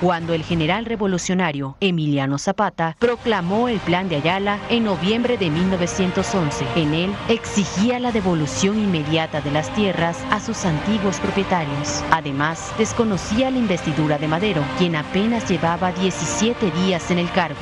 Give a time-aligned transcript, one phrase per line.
[0.00, 6.64] cuando el general revolucionario Emiliano Zapata proclamó el Plan de Ayala en noviembre de 1911.
[6.74, 12.02] En él exigía la devolución inmediata de las tierras a sus antiguos propietarios.
[12.10, 17.60] Además, desconocía la investidura de Madero, quien apenas llevaba 17 días en el cargo.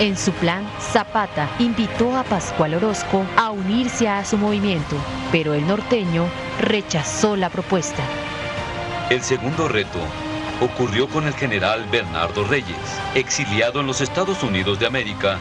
[0.00, 4.96] En su plan, Zapata invitó a Pascual Orozco a unirse a su movimiento,
[5.30, 6.24] pero el norteño
[6.60, 8.02] rechazó la propuesta.
[9.08, 10.00] El segundo reto
[10.60, 12.76] ocurrió con el general Bernardo Reyes,
[13.14, 15.38] exiliado en los Estados Unidos de América,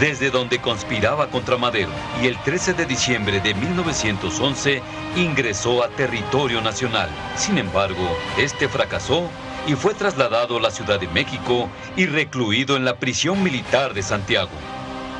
[0.00, 1.90] desde donde conspiraba contra Madero
[2.22, 4.80] y el 13 de diciembre de 1911
[5.16, 7.08] ingresó a territorio nacional.
[7.36, 9.28] Sin embargo, este fracasó
[9.66, 14.02] y fue trasladado a la Ciudad de México y recluido en la prisión militar de
[14.02, 14.77] Santiago.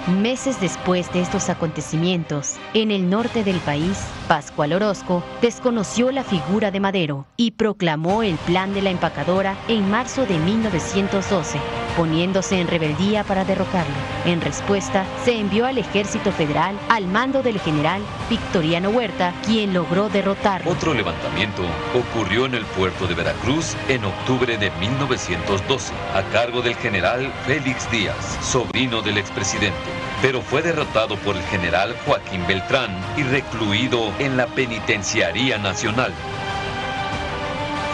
[0.09, 6.71] Meses después de estos acontecimientos, en el norte del país, Pascual Orozco desconoció la figura
[6.71, 11.59] de Madero y proclamó el plan de la empacadora en marzo de 1912
[11.99, 13.95] poniéndose en rebeldía para derrocarlo.
[14.25, 20.09] En respuesta, se envió al ejército federal al mando del general Victoriano Huerta, quien logró
[20.09, 20.71] derrotarlo.
[20.71, 26.77] Otro levantamiento ocurrió en el puerto de Veracruz en octubre de 1912, a cargo del
[26.77, 29.75] general Félix Díaz, sobrino del expresidente
[30.21, 36.13] pero fue derrotado por el general Joaquín Beltrán y recluido en la Penitenciaría Nacional.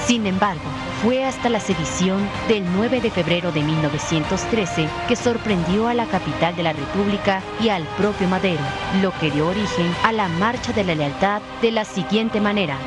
[0.07, 0.63] Sin embargo,
[1.05, 6.57] fue hasta la sedición del 9 de febrero de 1913 que sorprendió a la capital
[6.57, 8.63] de la República y al propio Madero,
[9.03, 12.79] lo que dio origen a la Marcha de la Lealtad de la siguiente manera.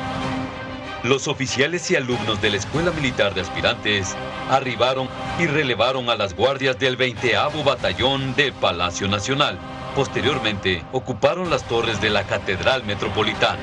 [1.04, 4.16] Los oficiales y alumnos de la Escuela Militar de Aspirantes
[4.50, 9.56] arribaron y relevaron a las guardias del 20 Batallón de Palacio Nacional.
[9.94, 13.60] Posteriormente, ocuparon las torres de la Catedral Metropolitana.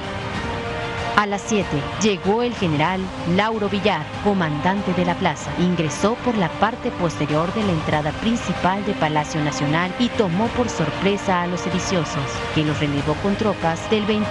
[1.18, 1.66] A las 7
[2.02, 3.00] llegó el general
[3.38, 5.50] Lauro Villar, comandante de la plaza.
[5.60, 10.68] Ingresó por la parte posterior de la entrada principal de Palacio Nacional y tomó por
[10.68, 14.26] sorpresa a los sediciosos, que los relevó con tropas del 20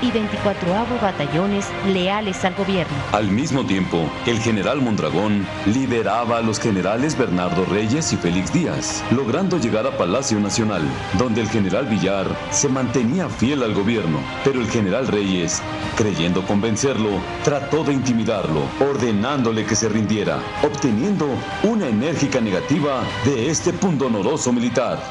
[0.00, 2.96] y 24 batallones leales al gobierno.
[3.12, 9.04] Al mismo tiempo, el general Mondragón liberaba a los generales Bernardo Reyes y Félix Díaz,
[9.10, 10.82] logrando llegar a Palacio Nacional,
[11.18, 15.60] donde el general Villar se mantenía fiel al gobierno, pero el general Reyes
[15.96, 21.26] creyó Queriendo convencerlo, trató de intimidarlo, ordenándole que se rindiera, obteniendo
[21.64, 25.02] una enérgica negativa de este pundonoroso militar.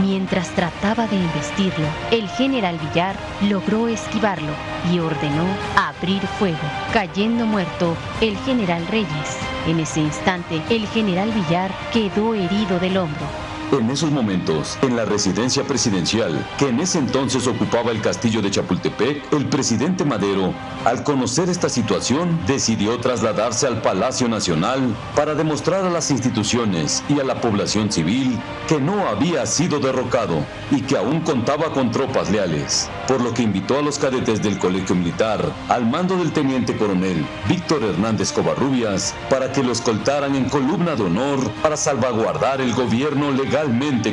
[0.00, 3.16] Mientras trataba de investirlo, el general Villar
[3.50, 4.52] logró esquivarlo
[4.92, 5.44] y ordenó
[5.74, 6.56] abrir fuego,
[6.92, 9.38] cayendo muerto el general Reyes.
[9.66, 15.04] En ese instante, el general Villar quedó herido del hombro en esos momentos, en la
[15.04, 21.02] residencia presidencial, que en ese entonces ocupaba el castillo de Chapultepec, el presidente Madero, al
[21.02, 27.24] conocer esta situación, decidió trasladarse al Palacio Nacional para demostrar a las instituciones y a
[27.24, 32.88] la población civil que no había sido derrocado y que aún contaba con tropas leales,
[33.06, 37.26] por lo que invitó a los cadetes del Colegio Militar al mando del teniente coronel
[37.48, 43.30] Víctor Hernández Covarrubias para que lo escoltaran en columna de honor para salvaguardar el gobierno
[43.30, 43.57] legal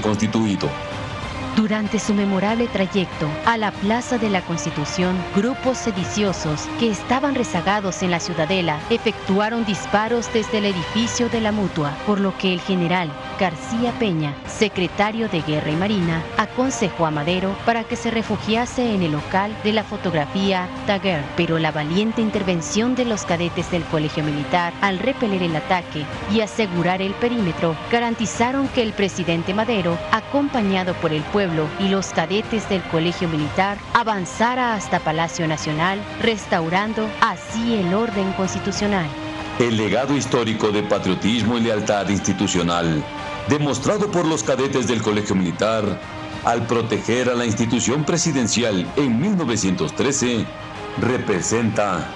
[0.01, 0.69] constituido.
[1.55, 8.03] Durante su memorable trayecto a la Plaza de la Constitución, grupos sediciosos que estaban rezagados
[8.03, 12.59] en la ciudadela efectuaron disparos desde el edificio de la Mutua, por lo que el
[12.59, 18.93] general García Peña, secretario de Guerra y Marina, aconsejó a Madero para que se refugiase
[18.93, 23.83] en el local de la fotografía Daguerre, pero la valiente intervención de los cadetes del
[23.85, 29.97] Colegio Militar al repeler el ataque y asegurar el perímetro garantizaron que el presidente Madero,
[30.11, 31.44] acompañado por el pueblo,
[31.79, 39.05] y los cadetes del Colegio Militar avanzara hasta Palacio Nacional, restaurando así el orden constitucional.
[39.59, 43.03] El legado histórico de patriotismo y lealtad institucional,
[43.47, 45.83] demostrado por los cadetes del Colegio Militar,
[46.45, 50.45] al proteger a la institución presidencial en 1913,
[50.99, 52.07] representa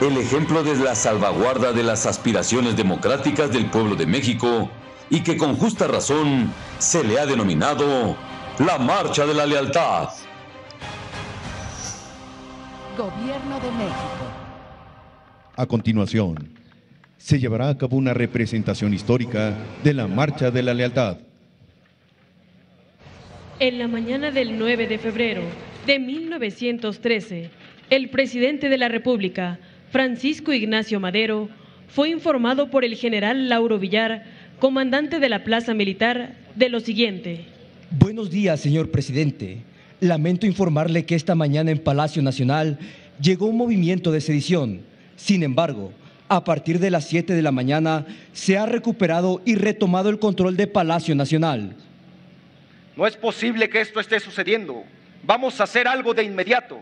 [0.00, 4.70] el ejemplo de la salvaguarda de las aspiraciones democráticas del pueblo de México
[5.10, 8.16] y que con justa razón se le ha denominado
[8.58, 10.08] la Marcha de la Lealtad.
[12.96, 14.24] Gobierno de México.
[15.54, 16.58] A continuación,
[17.18, 21.18] se llevará a cabo una representación histórica de la Marcha de la Lealtad.
[23.60, 25.42] En la mañana del 9 de febrero
[25.86, 27.50] de 1913,
[27.90, 29.60] el presidente de la República,
[29.92, 31.48] Francisco Ignacio Madero,
[31.86, 34.24] fue informado por el general Lauro Villar,
[34.58, 37.57] comandante de la Plaza Militar, de lo siguiente.
[37.90, 39.62] Buenos días, señor presidente.
[40.00, 42.78] Lamento informarle que esta mañana en Palacio Nacional
[43.18, 44.82] llegó un movimiento de sedición.
[45.16, 45.92] Sin embargo,
[46.30, 48.04] A partir de las 7 de la mañana
[48.34, 51.74] se ha recuperado y retomado el control de Palacio Nacional.
[52.96, 54.84] No es posible que esto esté sucediendo.
[55.22, 56.80] Vamos a hacer algo de inmediato.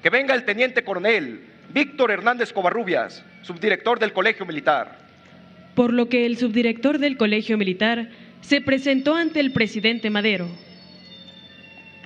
[0.00, 1.40] Que venga el teniente coronel
[1.72, 4.96] Víctor Hernández Covarrubias, subdirector del Colegio Militar.
[5.74, 8.10] Por lo que el subdirector del Colegio Militar
[8.46, 10.48] se presentó ante el presidente Madero.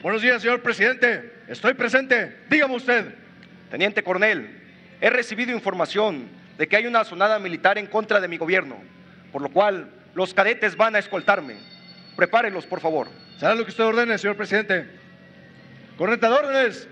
[0.03, 1.33] Buenos días, señor presidente.
[1.49, 2.37] Estoy presente.
[2.49, 3.15] Dígame usted.
[3.71, 4.49] Teniente coronel,
[5.01, 8.77] he recibido información de que hay una sonada militar en contra de mi gobierno,
[9.31, 11.57] por lo cual los cadetes van a escoltarme.
[12.17, 13.09] Prepárenlos, por favor.
[13.39, 14.87] Será lo que usted ordene, señor presidente.
[15.97, 16.89] Corneta de órdenes.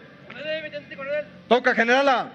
[1.49, 2.33] Toca, generala.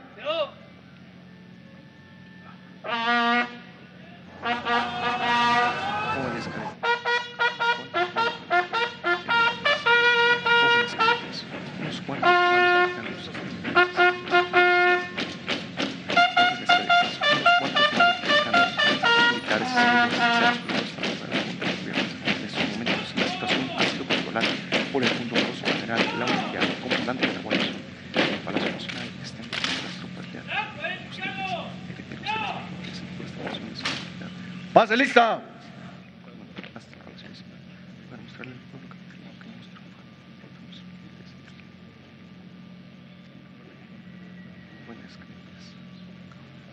[27.02, 30.44] Comandante de la Guardia en el Palacio Nacional están las tropas las.
[34.72, 35.42] Pase lista.
[36.76, 36.86] Las
[38.22, 40.06] mostrarle al pueblo capitalino que hemos triunfado.
[44.86, 45.74] Jóvenes cadetes.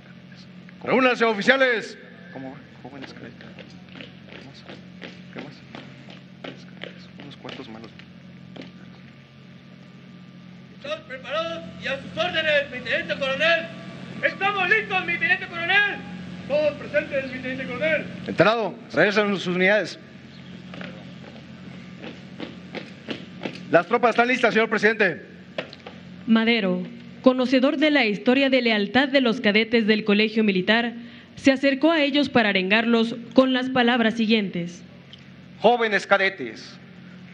[0.04, 0.40] Cadetes.
[0.84, 1.96] Reúnanse, oficiales.
[2.34, 2.58] ¿Cómo va?
[2.82, 3.40] Jóvenes cadetes.
[4.28, 4.62] ¿Qué más?
[5.32, 5.54] ¿Qué más?
[6.42, 7.08] Jóvenes cadetes.
[7.18, 7.90] Unos cuantos malos.
[10.88, 13.66] ¿Están preparados y a sus órdenes, mi teniente coronel?
[14.24, 15.96] ¡Estamos listos, mi teniente coronel!
[16.48, 18.06] Todos presentes, mi teniente coronel.
[18.26, 18.74] Entrado.
[18.94, 19.98] Regresan sus unidades.
[23.70, 25.26] Las tropas están listas, señor presidente.
[26.26, 26.82] Madero,
[27.20, 30.94] conocedor de la historia de lealtad de los cadetes del Colegio Militar,
[31.36, 34.82] se acercó a ellos para arengarlos con las palabras siguientes.
[35.60, 36.78] Jóvenes cadetes,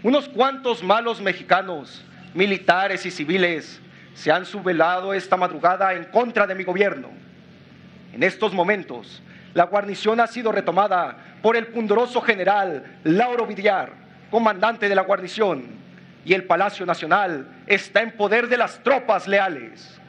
[0.03, 2.05] unos cuantos malos mexicanos,
[2.35, 3.81] militares y civiles,
[4.15, 7.09] se han subvelado esta madrugada en contra de mi gobierno.
[8.13, 9.23] En estos momentos,
[9.55, 13.93] la guarnición ha sido retomada por el pundoroso general Lauro Villar,
[14.31, 15.65] comandante de la guarnición,
[16.25, 20.01] y el Palacio Nacional está en poder de las tropas leales.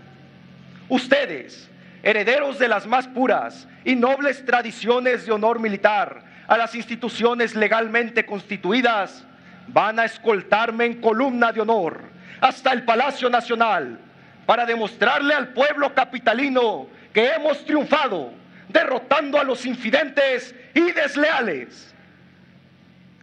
[0.88, 1.70] Ustedes,
[2.04, 8.26] herederos de las más puras y nobles tradiciones de honor militar a las instituciones legalmente
[8.26, 9.26] constituidas,
[9.68, 14.00] van a escoltarme en columna de honor hasta el Palacio Nacional
[14.46, 18.34] para demostrarle al pueblo capitalino que hemos triunfado
[18.70, 21.94] derrotando a los infidentes y desleales.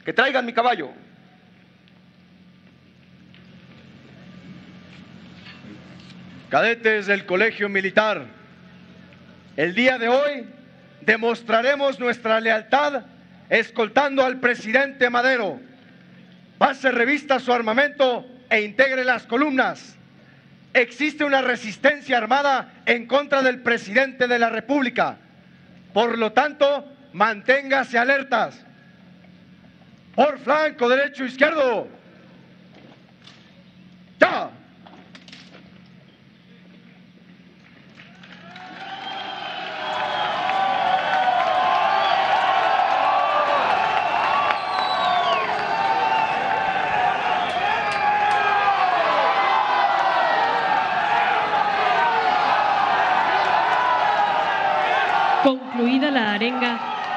[0.04, 0.90] Que traigan mi caballo.
[6.48, 8.26] Cadetes del Colegio Militar,
[9.56, 10.46] el día de hoy
[11.00, 13.04] demostraremos nuestra lealtad
[13.48, 15.60] escoltando al presidente Madero.
[16.58, 19.96] Pase revista su armamento e integre las columnas.
[20.74, 25.16] Existe una resistencia armada en contra del presidente de la República.
[25.94, 28.62] Por lo tanto, manténgase alertas.
[30.14, 31.88] Por flanco, derecho, izquierdo.
[34.20, 34.50] ¡Ya!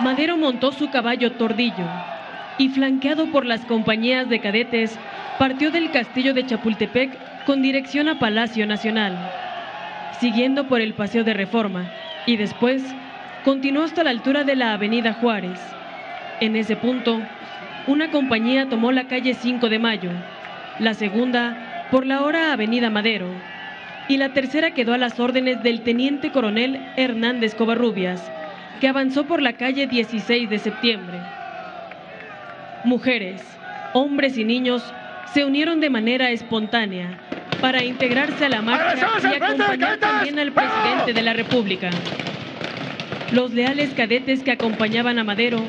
[0.05, 1.83] Madero montó su caballo tordillo
[2.59, 4.99] y flanqueado por las compañías de cadetes,
[5.39, 9.17] partió del castillo de Chapultepec con dirección a Palacio Nacional,
[10.19, 11.89] siguiendo por el Paseo de Reforma
[12.27, 12.83] y después
[13.43, 15.59] continuó hasta la altura de la Avenida Juárez.
[16.39, 17.19] En ese punto,
[17.87, 20.11] una compañía tomó la calle 5 de Mayo,
[20.77, 23.29] la segunda por la hora Avenida Madero
[24.07, 28.31] y la tercera quedó a las órdenes del teniente coronel Hernández Covarrubias,
[28.79, 31.19] que avanzó por la calle 16 de septiembre.
[32.83, 33.41] Mujeres,
[33.93, 34.83] hombres y niños
[35.33, 37.19] se unieron de manera espontánea
[37.61, 41.89] para integrarse a la marcha y acompañar también al presidente de la República.
[43.31, 45.61] Los leales cadetes que acompañaban a Madero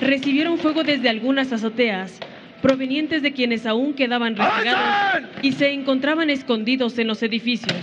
[0.00, 2.18] recibieron fuego desde algunas azoteas
[2.62, 7.76] provenientes de quienes aún quedaban rezagados y se encontraban escondidos en los edificios.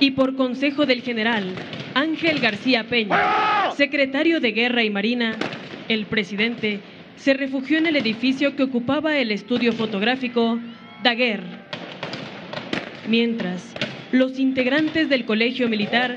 [0.00, 1.52] Y por consejo del general
[1.94, 5.36] Ángel García Peña, secretario de Guerra y Marina,
[5.88, 6.80] el presidente
[7.16, 10.58] se refugió en el edificio que ocupaba el estudio fotográfico
[11.02, 11.46] Daguerre.
[13.08, 13.74] Mientras,
[14.12, 16.16] los integrantes del colegio militar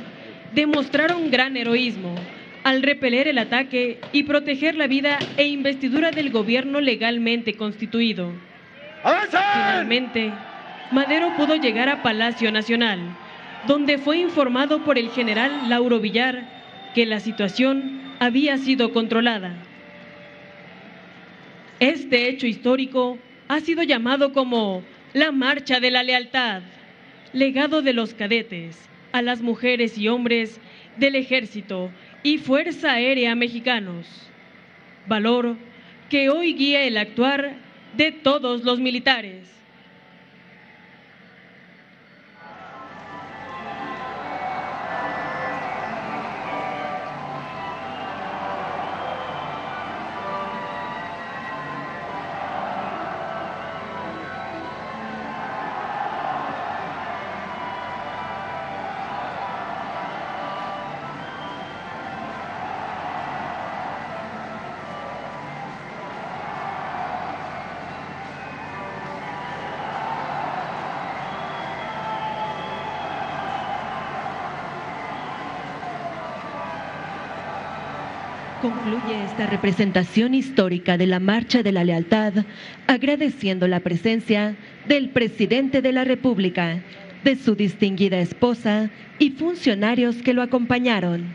[0.54, 2.16] demostraron gran heroísmo
[2.64, 8.32] al repeler el ataque y proteger la vida e investidura del gobierno legalmente constituido.
[9.32, 10.32] Finalmente,
[10.92, 13.00] Madero pudo llegar a Palacio Nacional,
[13.68, 16.48] donde fue informado por el general Lauro Villar
[16.96, 19.54] que la situación había sido controlada.
[21.80, 26.62] Este hecho histórico ha sido llamado como la Marcha de la Lealtad,
[27.34, 28.78] legado de los cadetes
[29.12, 30.60] a las mujeres y hombres
[30.98, 31.90] del ejército
[32.24, 34.08] y Fuerza Aérea Mexicanos,
[35.08, 35.56] valor
[36.10, 37.56] que hoy guía el actuar
[37.98, 39.61] de todos los militares.
[78.62, 82.46] Concluye esta representación histórica de la Marcha de la Lealtad
[82.86, 84.56] agradeciendo la presencia
[84.88, 86.84] del presidente de la República,
[87.24, 91.34] de su distinguida esposa y funcionarios que lo acompañaron.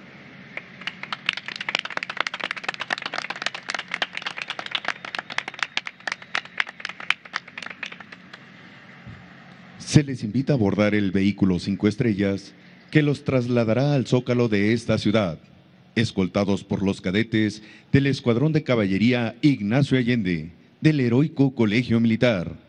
[9.79, 12.55] Se les invita a abordar el vehículo cinco estrellas
[12.93, 15.41] que los trasladará al zócalo de esta ciudad
[15.97, 22.66] escoltados por los cadetes del Escuadrón de Caballería Ignacio Allende, del heroico Colegio Militar.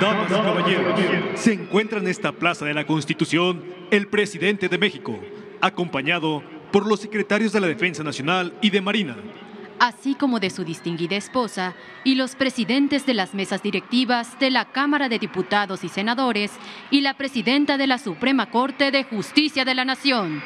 [0.00, 0.98] Damas y caballeros,
[1.34, 5.20] se encuentra en esta plaza de la Constitución el presidente de México,
[5.60, 9.16] acompañado por los secretarios de la Defensa Nacional y de Marina,
[9.78, 14.72] así como de su distinguida esposa y los presidentes de las mesas directivas de la
[14.72, 16.50] Cámara de Diputados y Senadores
[16.90, 20.42] y la presidenta de la Suprema Corte de Justicia de la Nación.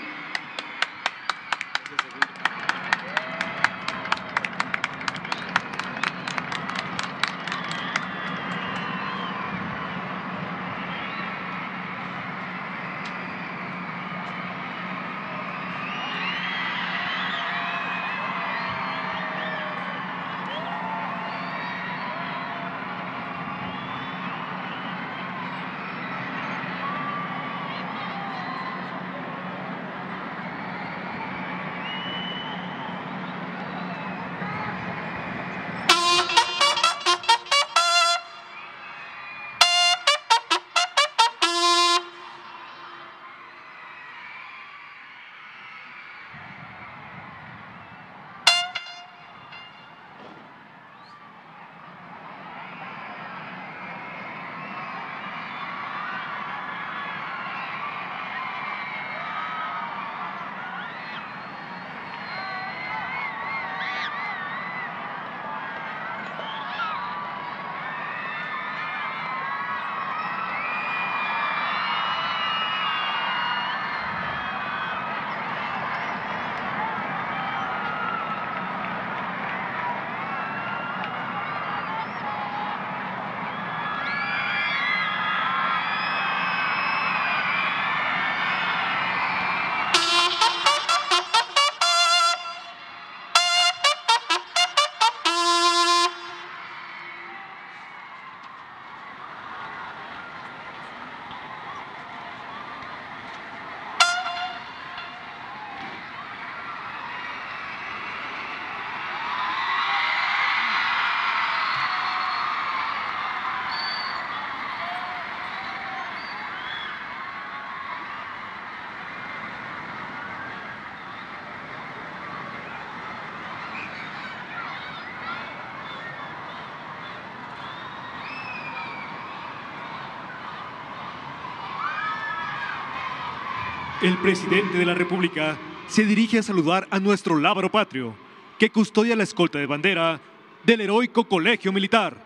[134.05, 135.57] El presidente de la República
[135.89, 138.15] se dirige a saludar a nuestro lábaro patrio,
[138.59, 140.21] que custodia la escolta de bandera
[140.63, 142.23] del heroico Colegio Militar.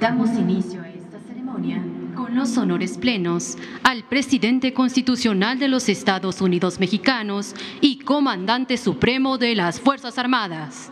[0.00, 1.82] Damos inicio a esta ceremonia
[2.14, 9.38] con los honores plenos al presidente constitucional de los Estados Unidos mexicanos y comandante supremo
[9.38, 10.90] de las Fuerzas Armadas.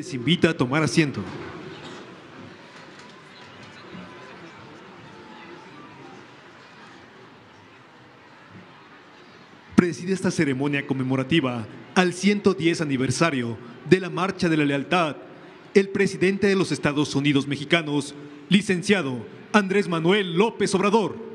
[0.00, 1.22] Les invita a tomar asiento.
[9.76, 13.58] Preside esta ceremonia conmemorativa al 110 aniversario
[13.90, 15.16] de la Marcha de la Lealtad
[15.74, 18.14] el presidente de los Estados Unidos mexicanos,
[18.48, 21.29] licenciado Andrés Manuel López Obrador.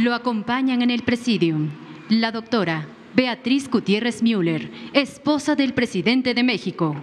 [0.00, 1.68] Lo acompañan en el presidium
[2.08, 6.96] la doctora Beatriz Gutiérrez Müller, esposa del presidente de México.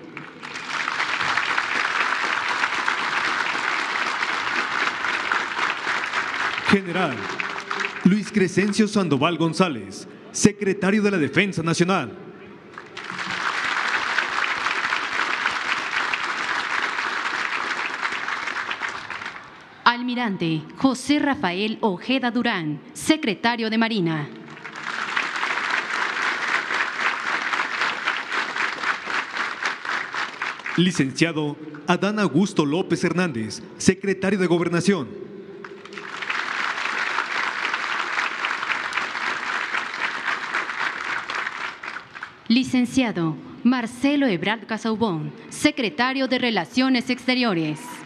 [6.70, 7.16] General
[8.04, 12.27] Luis Crescencio Sandoval González, secretario de la Defensa Nacional.
[20.18, 24.28] Almirante José Rafael Ojeda Durán, secretario de Marina.
[30.76, 35.08] Licenciado Adán Augusto López Hernández, secretario de Gobernación.
[42.48, 47.97] Licenciado Marcelo Ebrard Casaubón, secretario de Relaciones Exteriores.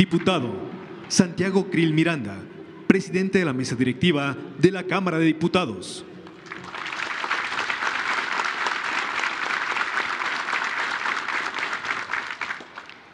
[0.00, 0.54] Diputado
[1.08, 2.38] Santiago Krill Miranda,
[2.86, 6.06] presidente de la mesa directiva de la Cámara de Diputados.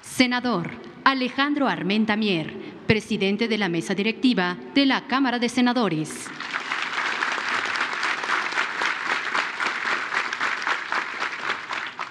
[0.00, 0.70] Senador
[1.02, 2.54] Alejandro Armenta Mier,
[2.86, 6.28] presidente de la mesa directiva de la Cámara de Senadores.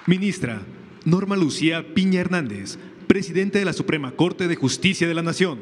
[0.04, 0.60] Ministra
[1.06, 2.78] Norma Lucía Piña Hernández,
[3.16, 5.58] presidente de la Suprema Corte de Justicia de la Nación.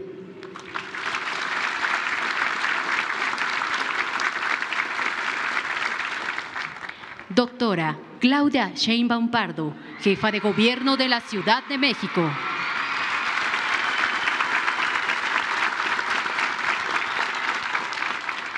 [7.28, 12.28] Doctora Claudia Sheinbaum Pardo, jefa de gobierno de la Ciudad de México.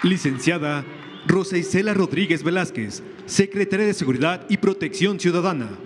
[0.04, 0.87] Licenciada
[1.26, 5.86] Rosa Isela Rodríguez Velázquez, secretaria de Seguridad y Protección Ciudadana.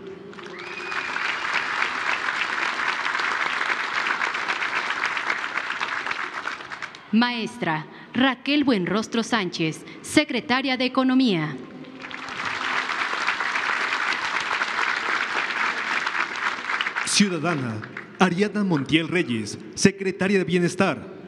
[7.12, 11.57] Maestra Raquel Buenrostro Sánchez, secretaria de Economía.
[17.07, 17.83] Ciudadana
[18.20, 21.20] Ariadna Montiel Reyes, secretaria de Bienestar.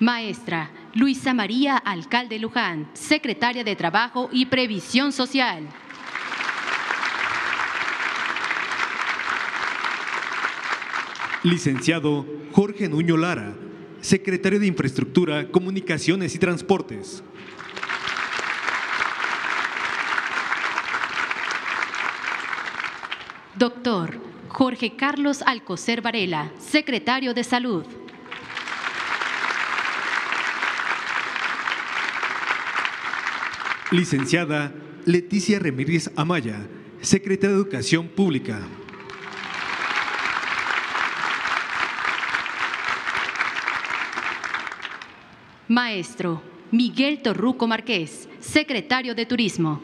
[0.00, 5.68] Maestra Luisa María Alcalde Luján, secretaria de Trabajo y Previsión Social.
[11.44, 13.54] Licenciado Jorge Nuño Lara,
[14.00, 17.22] secretario de Infraestructura, Comunicaciones y Transportes.
[23.54, 27.84] Doctor Jorge Carlos Alcocer Varela, secretario de Salud.
[33.92, 34.74] Licenciada
[35.04, 36.66] Leticia Remírez Amaya,
[37.00, 38.60] secretaria de Educación Pública.
[45.68, 49.82] Maestro Miguel Torruco Márquez, secretario de Turismo.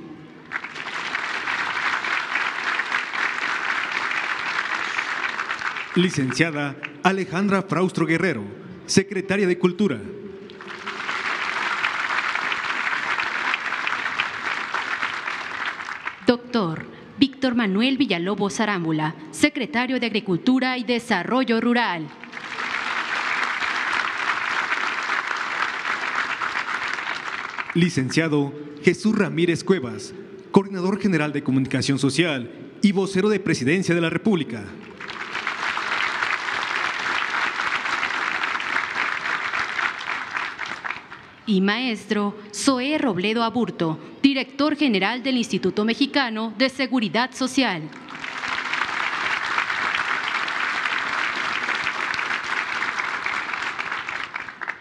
[5.94, 8.44] Licenciada Alejandra Fraustro Guerrero,
[8.86, 10.00] secretaria de Cultura.
[16.26, 16.86] Doctor
[17.18, 22.08] Víctor Manuel Villalobos Arámbula, secretario de Agricultura y Desarrollo Rural.
[27.74, 30.14] Licenciado Jesús Ramírez Cuevas,
[30.52, 32.48] coordinador general de Comunicación Social
[32.82, 34.64] y vocero de Presidencia de la República.
[41.46, 47.90] Y maestro Zoé Robledo Aburto, director general del Instituto Mexicano de Seguridad Social.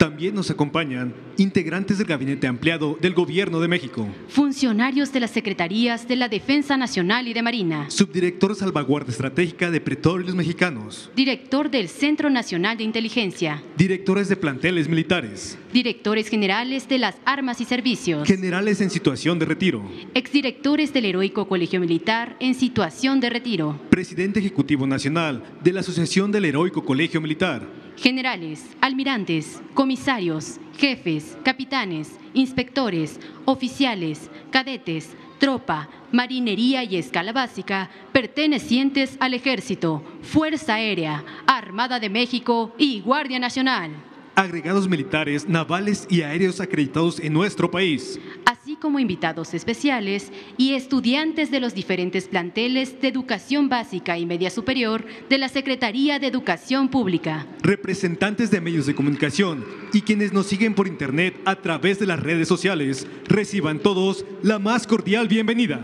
[0.04, 4.06] También nos acompañan integrantes del Gabinete Ampliado del Gobierno de México.
[4.28, 7.89] Funcionarios de las Secretarías de la Defensa Nacional y de Marina.
[7.89, 11.10] Subdirector de Salvaguarda Estratégica de Petróleos Mexicanos.
[11.16, 13.63] Director del Centro Nacional de Inteligencia.
[13.78, 15.58] Directores de planteles militares.
[15.73, 19.83] Directores generales de las armas y servicios, generales en situación de retiro,
[20.13, 26.31] exdirectores del Heroico Colegio Militar en situación de retiro, presidente ejecutivo nacional de la Asociación
[26.31, 35.09] del Heroico Colegio Militar, generales, almirantes, comisarios, jefes, capitanes, inspectores, oficiales, cadetes,
[35.39, 43.39] tropa, marinería y escala básica pertenecientes al Ejército, Fuerza Aérea, Armada de México y Guardia
[43.39, 44.12] Nacional.
[44.36, 48.19] Agregados militares, navales y aéreos acreditados en nuestro país.
[48.46, 54.50] Así como invitados especiales y estudiantes de los diferentes planteles de educación básica y media
[54.50, 57.46] superior de la Secretaría de Educación Pública.
[57.62, 62.19] Representantes de medios de comunicación y quienes nos siguen por internet a través de las
[62.19, 65.84] redes sociales, reciban todos la más cordial bienvenida.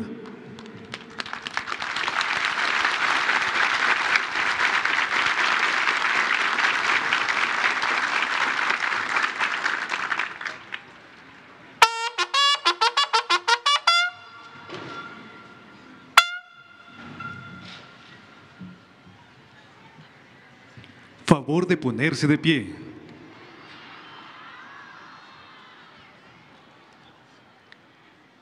[21.67, 22.75] De ponerse de pie.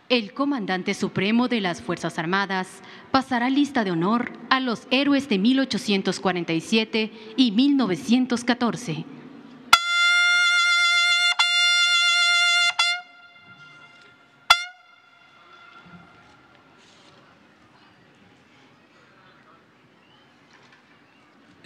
[0.10, 5.38] El comandante supremo de las Fuerzas Armadas pasará lista de honor a los héroes de
[5.38, 9.16] 1847 y 1914.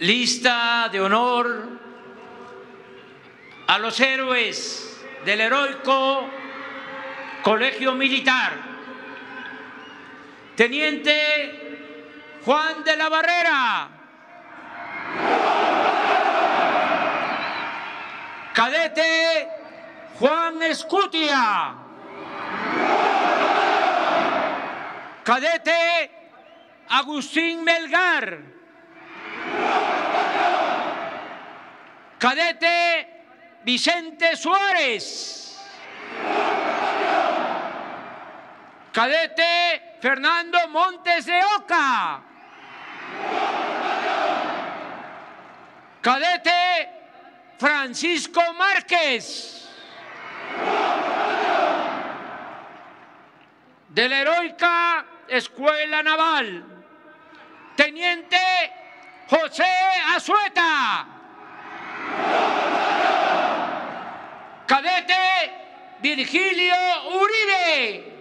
[0.02, 1.68] Lista de honor
[3.68, 6.28] a los héroes del heroico
[7.44, 8.52] Colegio Militar.
[10.56, 13.88] Teniente Juan de la Barrera.
[18.54, 19.48] Cadete
[20.18, 21.74] Juan Escutia.
[25.22, 26.10] Cadete
[26.88, 28.61] Agustín Melgar.
[32.22, 33.08] Cadete
[33.64, 35.58] Vicente Suárez.
[38.92, 42.22] Cadete Fernando Montes de Oca.
[46.00, 46.90] Cadete
[47.58, 49.68] Francisco Márquez.
[53.88, 56.64] De la heroica Escuela Naval.
[57.74, 58.38] Teniente
[59.28, 59.66] José
[60.14, 61.21] Azueta.
[64.66, 65.14] Cadete
[66.02, 66.74] Virgilio
[67.14, 68.12] Uribe.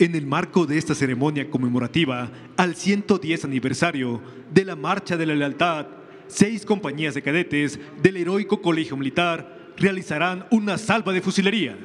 [0.00, 5.34] En el marco de esta ceremonia conmemorativa al 110 aniversario de la Marcha de la
[5.34, 5.99] Lealtad,
[6.30, 11.76] seis compañías de cadetes del Heroico Colegio Militar realizarán una salva de fusilería.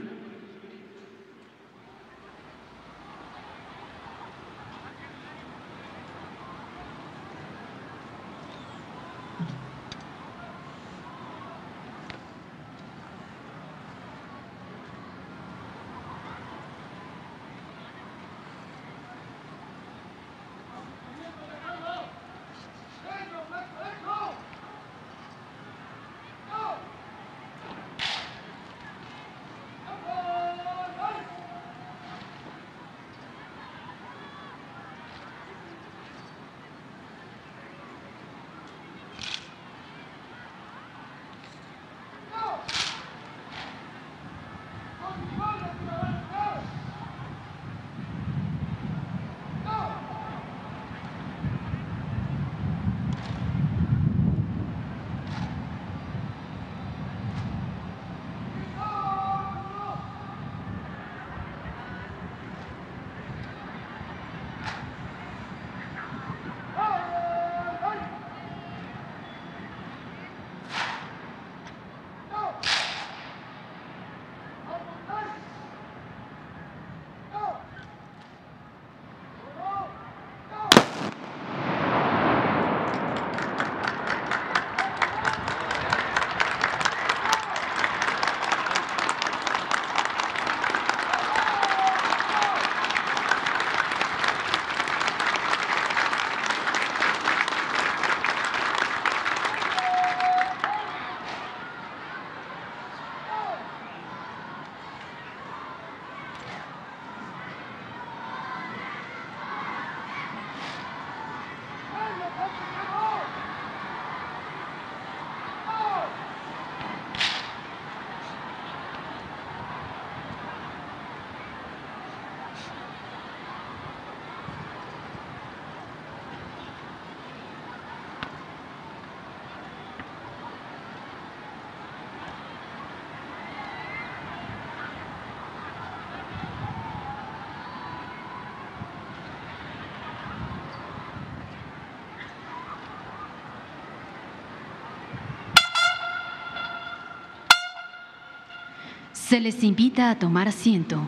[149.27, 151.01] Se les invita a tomar asiento.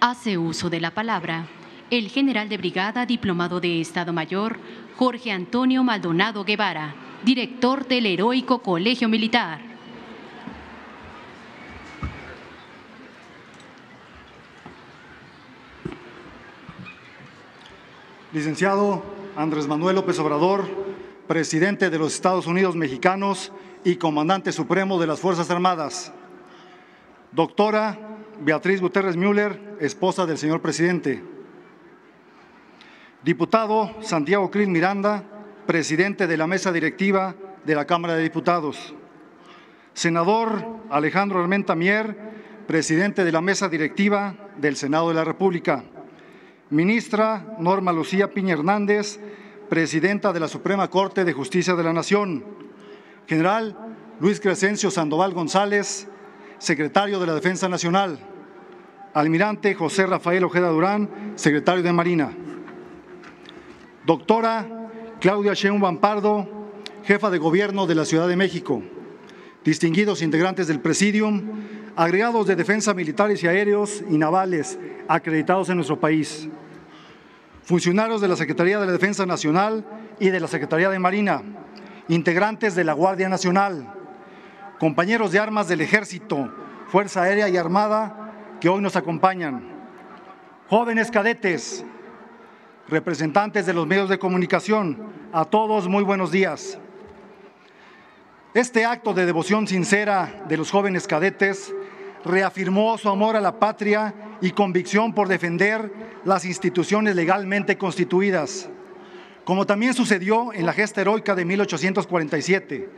[0.00, 1.44] Hace uso de la palabra
[1.90, 4.58] el general de brigada diplomado de Estado Mayor,
[4.96, 9.60] Jorge Antonio Maldonado Guevara, director del Heroico Colegio Militar.
[18.32, 20.64] Licenciado Andrés Manuel López Obrador,
[21.28, 23.52] presidente de los Estados Unidos mexicanos
[23.84, 26.12] y comandante supremo de las Fuerzas Armadas.
[27.32, 27.98] Doctora
[28.40, 31.22] Beatriz Guterres Müller, esposa del señor presidente.
[33.22, 35.24] Diputado Santiago Cris Miranda,
[35.66, 38.94] presidente de la mesa directiva de la Cámara de Diputados.
[39.94, 42.16] Senador Alejandro Armenta Mier,
[42.66, 45.84] presidente de la mesa directiva del Senado de la República.
[46.70, 49.18] Ministra Norma Lucía Piña Hernández,
[49.68, 52.44] presidenta de la Suprema Corte de Justicia de la Nación.
[53.26, 53.76] General
[54.20, 56.06] Luis Crescencio Sandoval González,
[56.58, 58.20] secretario de la Defensa Nacional.
[59.14, 62.30] Almirante José Rafael Ojeda Durán, secretario de Marina.
[64.06, 64.64] Doctora
[65.18, 66.70] Claudia Sheinbaum Pardo,
[67.04, 68.80] jefa de gobierno de la Ciudad de México.
[69.64, 71.42] Distinguidos integrantes del Presidium,
[71.96, 76.48] agregados de defensa militares y aéreos y navales acreditados en nuestro país
[77.62, 79.84] funcionarios de la Secretaría de la Defensa Nacional
[80.18, 81.42] y de la Secretaría de Marina,
[82.08, 83.94] integrantes de la Guardia Nacional,
[84.78, 86.52] compañeros de armas del Ejército,
[86.88, 89.62] Fuerza Aérea y Armada que hoy nos acompañan,
[90.68, 91.84] jóvenes cadetes,
[92.88, 94.98] representantes de los medios de comunicación,
[95.32, 96.78] a todos muy buenos días.
[98.52, 101.72] Este acto de devoción sincera de los jóvenes cadetes
[102.24, 105.92] reafirmó su amor a la patria y convicción por defender
[106.24, 108.68] las instituciones legalmente constituidas,
[109.44, 112.90] como también sucedió en la gesta heroica de 1847.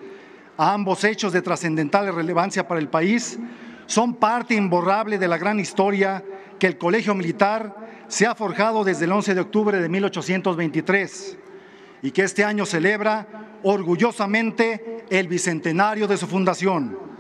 [0.56, 3.38] A ambos hechos de trascendental relevancia para el país
[3.86, 6.22] son parte imborrable de la gran historia
[6.58, 7.74] que el Colegio Militar
[8.08, 11.38] se ha forjado desde el 11 de octubre de 1823
[12.02, 13.26] y que este año celebra
[13.62, 17.11] orgullosamente el bicentenario de su fundación.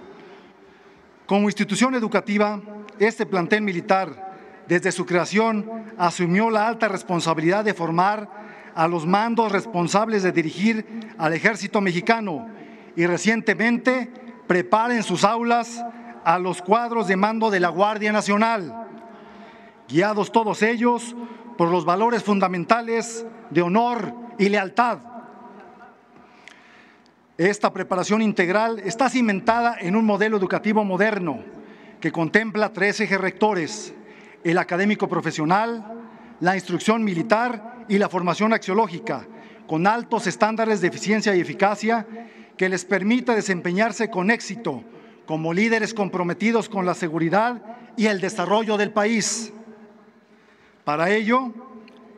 [1.26, 2.60] Como institución educativa,
[2.98, 4.32] este plantel militar,
[4.66, 5.66] desde su creación,
[5.98, 8.28] asumió la alta responsabilidad de formar
[8.74, 12.48] a los mandos responsables de dirigir al ejército mexicano
[12.96, 14.10] y recientemente
[14.46, 15.84] prepara en sus aulas
[16.24, 18.86] a los cuadros de mando de la Guardia Nacional,
[19.88, 21.14] guiados todos ellos
[21.56, 25.11] por los valores fundamentales de honor y lealtad
[27.46, 31.40] esta preparación integral está cimentada en un modelo educativo moderno
[32.00, 33.94] que contempla tres ejes rectores,
[34.44, 36.00] el académico profesional,
[36.40, 39.26] la instrucción militar y la formación axiológica,
[39.66, 42.06] con altos estándares de eficiencia y eficacia
[42.56, 44.84] que les permita desempeñarse con éxito
[45.26, 47.62] como líderes comprometidos con la seguridad
[47.96, 49.52] y el desarrollo del país.
[50.84, 51.52] Para ello,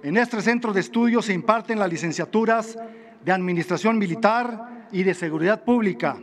[0.03, 2.77] en este centro de estudios se imparten las licenciaturas
[3.25, 6.17] de Administración Militar, y de seguridad pública,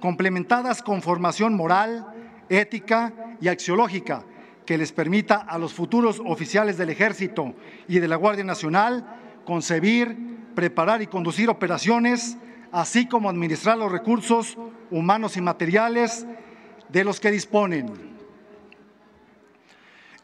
[0.00, 2.06] complementadas con formación moral,
[2.48, 4.24] ética y axiológica
[4.66, 7.54] que les permita a los futuros oficiales del Ejército
[7.88, 9.04] y de la Guardia Nacional
[9.44, 10.16] concebir,
[10.54, 12.36] preparar y conducir operaciones,
[12.72, 14.56] así como administrar los recursos
[14.90, 16.26] humanos y materiales
[16.88, 18.10] de los que disponen.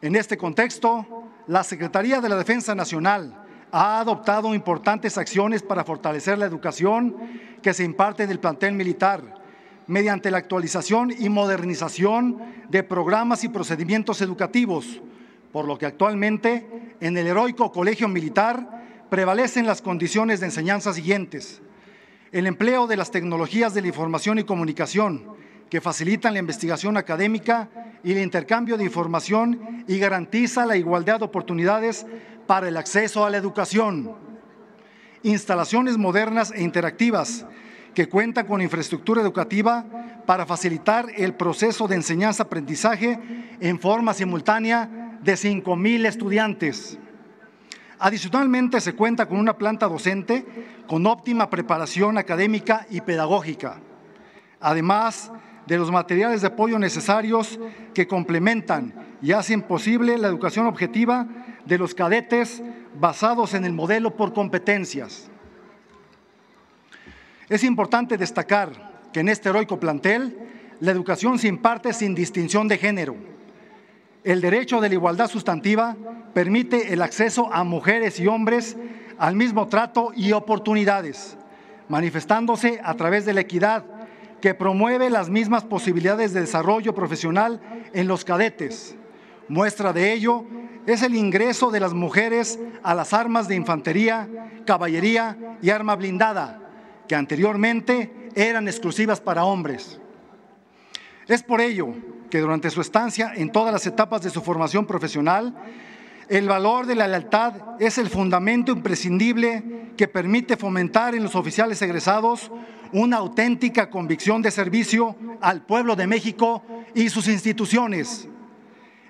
[0.01, 3.36] En este contexto, la Secretaría de la Defensa Nacional,
[3.71, 7.15] ha adoptado importantes acciones para fortalecer la educación
[7.61, 9.21] que se imparte en el plantel militar
[9.87, 12.39] mediante la actualización y modernización
[12.69, 15.01] de programas y procedimientos educativos,
[15.51, 16.67] por lo que actualmente
[16.99, 21.61] en el heroico Colegio Militar prevalecen las condiciones de enseñanza siguientes.
[22.31, 25.23] El empleo de las tecnologías de la información y comunicación,
[25.69, 27.69] que facilitan la investigación académica
[28.03, 32.05] y el intercambio de información y garantiza la igualdad de oportunidades
[32.47, 34.15] para el acceso a la educación,
[35.21, 37.45] instalaciones modernas e interactivas
[37.93, 39.85] que cuentan con infraestructura educativa
[40.25, 43.19] para facilitar el proceso de enseñanza-aprendizaje
[43.59, 46.97] en forma simultánea de 5.000 estudiantes.
[47.99, 50.45] Adicionalmente, se cuenta con una planta docente
[50.87, 53.79] con óptima preparación académica y pedagógica.
[54.59, 55.31] Además,
[55.65, 57.59] de los materiales de apoyo necesarios
[57.93, 61.27] que complementan y hacen posible la educación objetiva
[61.65, 62.61] de los cadetes
[62.99, 65.29] basados en el modelo por competencias.
[67.49, 70.37] Es importante destacar que en este heroico plantel
[70.79, 73.15] la educación se imparte sin distinción de género.
[74.23, 75.95] El derecho de la igualdad sustantiva
[76.33, 78.75] permite el acceso a mujeres y hombres
[79.17, 81.37] al mismo trato y oportunidades,
[81.87, 83.85] manifestándose a través de la equidad
[84.41, 87.61] que promueve las mismas posibilidades de desarrollo profesional
[87.93, 88.96] en los cadetes.
[89.49, 90.45] Muestra de ello
[90.85, 94.27] es el ingreso de las mujeres a las armas de infantería,
[94.65, 96.61] caballería y arma blindada,
[97.07, 99.99] que anteriormente eran exclusivas para hombres.
[101.27, 101.89] Es por ello
[102.29, 105.55] que durante su estancia en todas las etapas de su formación profesional,
[106.29, 111.81] el valor de la lealtad es el fundamento imprescindible que permite fomentar en los oficiales
[111.81, 112.51] egresados
[112.91, 118.29] una auténtica convicción de servicio al pueblo de México y sus instituciones,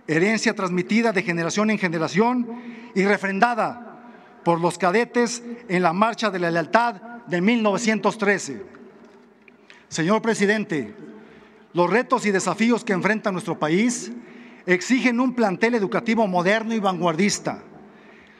[0.07, 2.47] herencia transmitida de generación en generación
[2.95, 3.87] y refrendada
[4.43, 6.95] por los cadetes en la Marcha de la Lealtad
[7.27, 8.63] de 1913.
[9.89, 10.93] Señor presidente,
[11.73, 14.11] los retos y desafíos que enfrenta nuestro país
[14.65, 17.63] exigen un plantel educativo moderno y vanguardista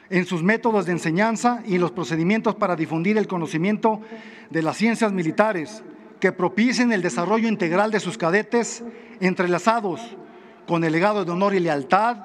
[0.09, 4.01] en sus métodos de enseñanza y los procedimientos para difundir el conocimiento
[4.49, 5.83] de las ciencias militares
[6.19, 8.83] que propicien el desarrollo integral de sus cadetes
[9.19, 10.17] entrelazados
[10.67, 12.17] con el legado de honor y lealtad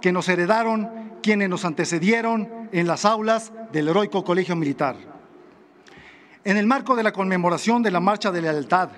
[0.00, 0.90] que nos heredaron
[1.22, 4.96] quienes nos antecedieron en las aulas del heroico Colegio Militar.
[6.42, 8.88] En el marco de la conmemoración de la Marcha de Lealtad,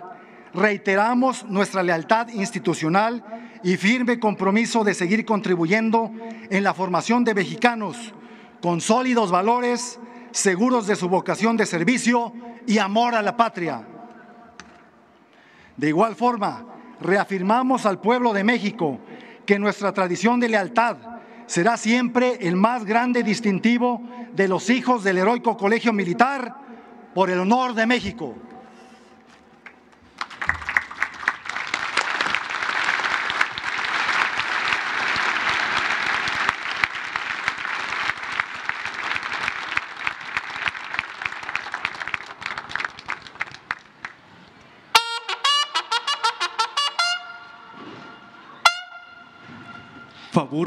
[0.55, 3.25] reiteramos nuestra lealtad institucional
[3.65, 6.13] y firme compromiso de seguir contribuyendo
[6.51, 8.15] en la formación de mexicanos
[8.61, 9.99] con sólidos valores,
[10.31, 12.33] seguros de su vocación de servicio
[12.67, 13.85] y amor a la patria.
[15.77, 16.65] De igual forma,
[17.03, 18.99] reafirmamos al pueblo de México
[19.47, 20.97] que nuestra tradición de lealtad
[21.47, 24.01] será siempre el más grande distintivo
[24.33, 26.57] de los hijos del heroico colegio militar
[27.15, 28.35] por el honor de México.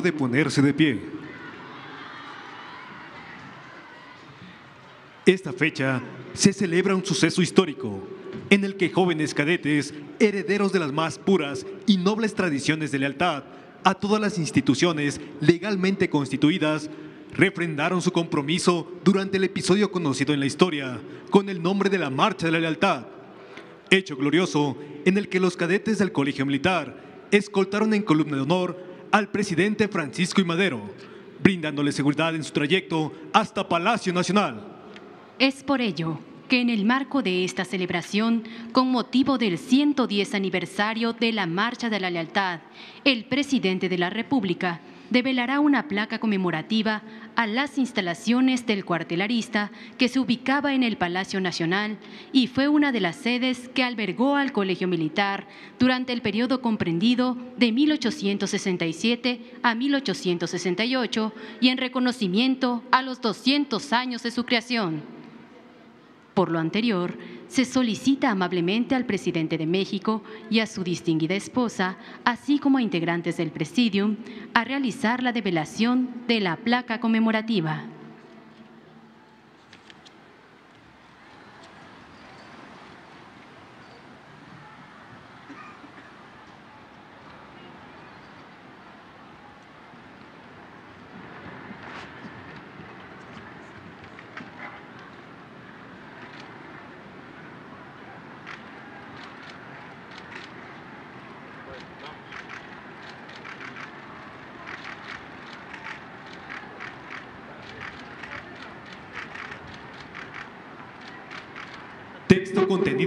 [0.02, 1.00] De ponerse de pie.
[5.26, 6.02] Esta fecha
[6.34, 8.04] se celebra un suceso histórico
[8.50, 13.46] en el que jóvenes cadetes, herederos de las más puras y nobles tradiciones de lealtad
[13.84, 16.90] a todas las instituciones legalmente constituidas,
[17.32, 21.00] refrendaron su compromiso durante el episodio conocido en la historia
[21.32, 23.08] con el nombre de la Marcha de la Lealtad,
[23.90, 28.85] hecho glorioso en el que los cadetes del Colegio Militar escoltaron en columna de honor
[29.12, 30.82] al presidente Francisco y Madero,
[31.42, 34.62] brindándole seguridad en su trayecto hasta Palacio Nacional.
[35.40, 41.14] Es por ello que en el marco de esta celebración, con motivo del 110 aniversario
[41.14, 42.60] de la Marcha de la Lealtad,
[43.04, 47.02] el presidente de la República develará una placa conmemorativa
[47.36, 51.98] a las instalaciones del cuartelarista que se ubicaba en el Palacio Nacional
[52.32, 55.48] y fue una de las sedes que albergó al Colegio Militar
[55.80, 64.24] durante el periodo comprendido de 1867 a 1868 y en reconocimiento a los 200 años
[64.24, 65.02] de su creación.
[66.34, 71.98] Por lo anterior, se solicita amablemente al presidente de México y a su distinguida esposa,
[72.24, 74.18] así como a integrantes del presidium,
[74.54, 77.95] a realizar la develación de la placa conmemorativa.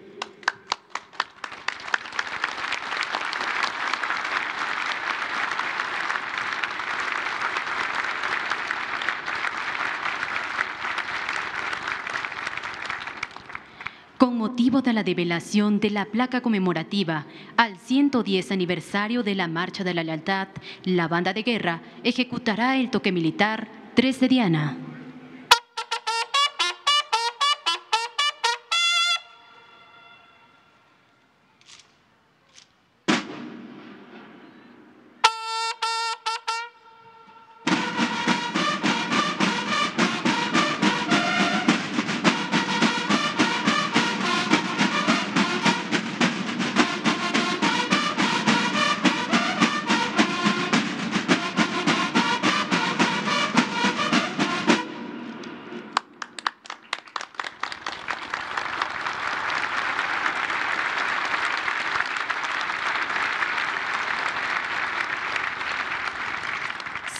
[14.17, 19.83] Con motivo de la develación de la placa conmemorativa al 110 aniversario de la Marcha
[19.83, 20.47] de la Lealtad,
[20.85, 24.86] la banda de guerra ejecutará el toque militar 3 de Diana.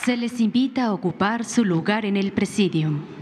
[0.08, 3.17] Se les invita a ocupar su lugar en el presidio.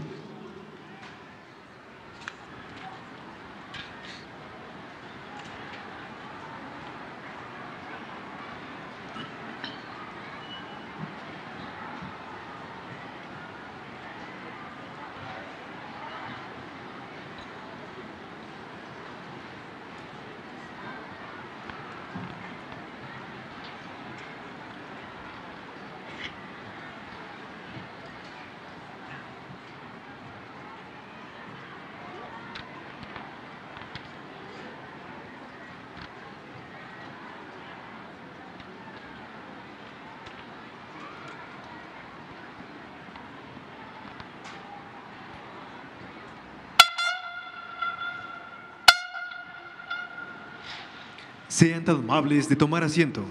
[51.56, 53.24] Sean tan amables de tomar asiento.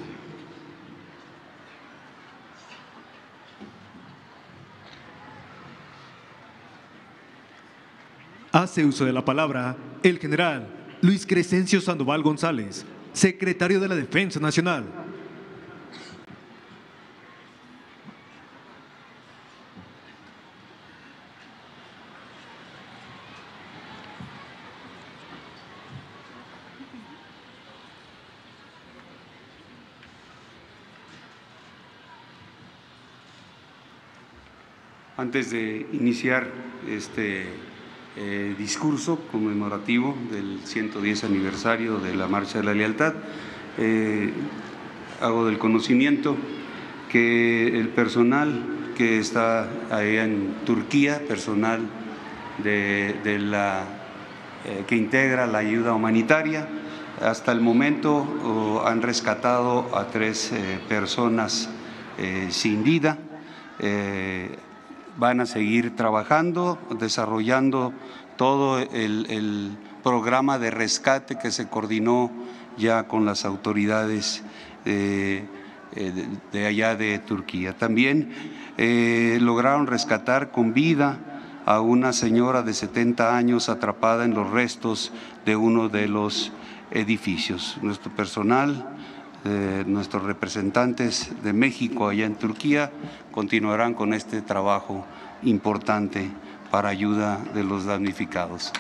[8.51, 10.67] Hace uso de la palabra el general
[11.01, 15.04] Luis Crescencio Sandoval González, secretario de la Defensa Nacional.
[35.25, 36.47] Antes de iniciar
[36.87, 37.45] este
[38.15, 43.15] eh, discurso conmemorativo del 110 aniversario de la Marcha de la Lealtad,
[43.79, 44.31] eh,
[45.21, 46.37] hago del conocimiento
[47.09, 51.81] que el personal que está ahí en Turquía, personal
[52.59, 53.81] de, la,
[54.63, 56.67] eh, que integra la ayuda humanitaria,
[57.19, 60.53] hasta el momento han rescatado a tres
[60.87, 61.67] personas
[62.49, 63.17] sin vida
[65.17, 67.93] van a seguir trabajando, desarrollando
[68.37, 72.29] todo el, programa de rescate que se coordinó
[72.77, 74.43] ya con las autoridades
[74.83, 75.47] de,
[76.53, 77.73] allá de Turquía.
[77.73, 78.29] También
[78.77, 81.17] eh, lograron rescatar con vida
[81.65, 85.11] a una señora de 70 años atrapada en los restos
[85.43, 86.51] de uno de los
[86.91, 87.77] edificios.
[87.81, 88.87] Nuestro personal
[89.45, 92.91] nuestros representantes de México allá en Turquía
[93.31, 95.05] continuarán con este trabajo
[95.43, 96.29] importante
[96.71, 98.73] para ayuda de los damnificados.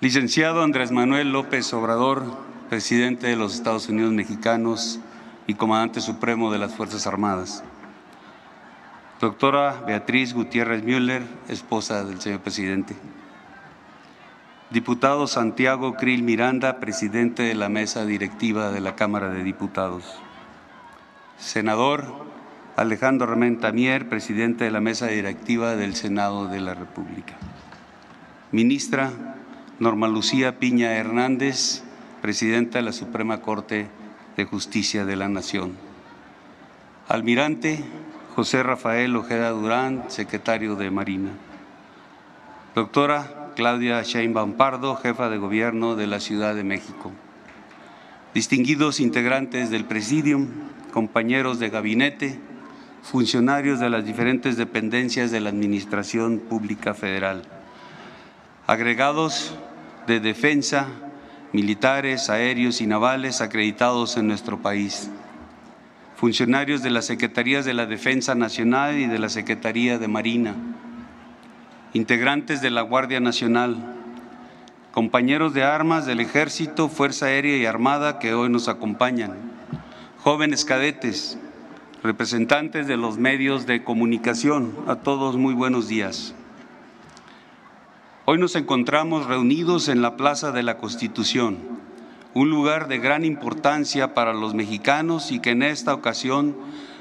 [0.00, 2.22] Licenciado Andrés Manuel López Obrador,
[2.68, 5.00] presidente de los Estados Unidos mexicanos
[5.46, 7.64] y comandante supremo de las Fuerzas Armadas.
[9.20, 12.94] Doctora Beatriz Gutiérrez Müller, esposa del señor presidente.
[14.68, 20.04] Diputado Santiago Krill Miranda, presidente de la mesa directiva de la Cámara de Diputados.
[21.38, 22.26] Senador
[22.76, 27.36] Alejandro Armenta Mier, presidente de la mesa directiva del Senado de la República.
[28.52, 29.10] Ministra
[29.78, 31.84] Norma Lucía Piña Hernández,
[32.20, 33.88] presidenta de la Suprema Corte
[34.36, 35.72] de Justicia de la Nación.
[37.08, 37.82] Almirante
[38.36, 41.30] José Rafael Ojeda Durán, secretario de Marina.
[42.74, 47.12] Doctora Claudia Sheinbaum Pardo, jefa de gobierno de la Ciudad de México.
[48.34, 50.48] Distinguidos integrantes del Presidium,
[50.92, 52.38] compañeros de gabinete,
[53.02, 57.42] funcionarios de las diferentes dependencias de la Administración Pública Federal,
[58.66, 59.56] agregados
[60.06, 60.88] de defensa,
[61.54, 65.10] militares, aéreos y navales acreditados en nuestro país
[66.16, 70.54] funcionarios de las Secretarías de la Defensa Nacional y de la Secretaría de Marina,
[71.92, 73.76] integrantes de la Guardia Nacional,
[74.92, 79.34] compañeros de armas del Ejército, Fuerza Aérea y Armada que hoy nos acompañan,
[80.20, 81.38] jóvenes cadetes,
[82.02, 86.34] representantes de los medios de comunicación, a todos muy buenos días.
[88.24, 91.85] Hoy nos encontramos reunidos en la Plaza de la Constitución
[92.36, 96.54] un lugar de gran importancia para los mexicanos y que en esta ocasión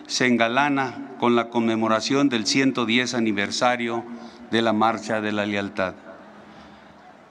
[0.07, 4.05] se engalana con la conmemoración del 110 aniversario
[4.49, 5.93] de la Marcha de la Lealtad.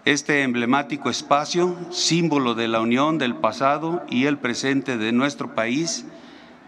[0.04, 6.04] Este emblemático espacio, símbolo de la unión del pasado y el presente de nuestro país,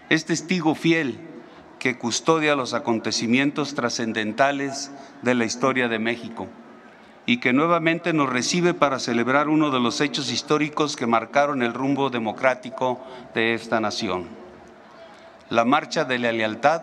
[0.09, 1.20] es testigo fiel
[1.78, 6.49] que custodia los acontecimientos trascendentales de la historia de México
[7.26, 11.74] y que nuevamente nos recibe para celebrar uno de los hechos históricos que marcaron el
[11.74, 13.00] rumbo democrático
[13.34, 14.26] de esta nación.
[15.50, 16.82] La Marcha de la Lealtad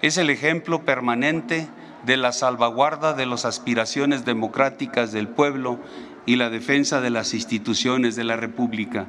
[0.00, 1.68] es el ejemplo permanente
[2.04, 5.78] de la salvaguarda de las aspiraciones democráticas del pueblo
[6.24, 9.06] y la defensa de las instituciones de la República.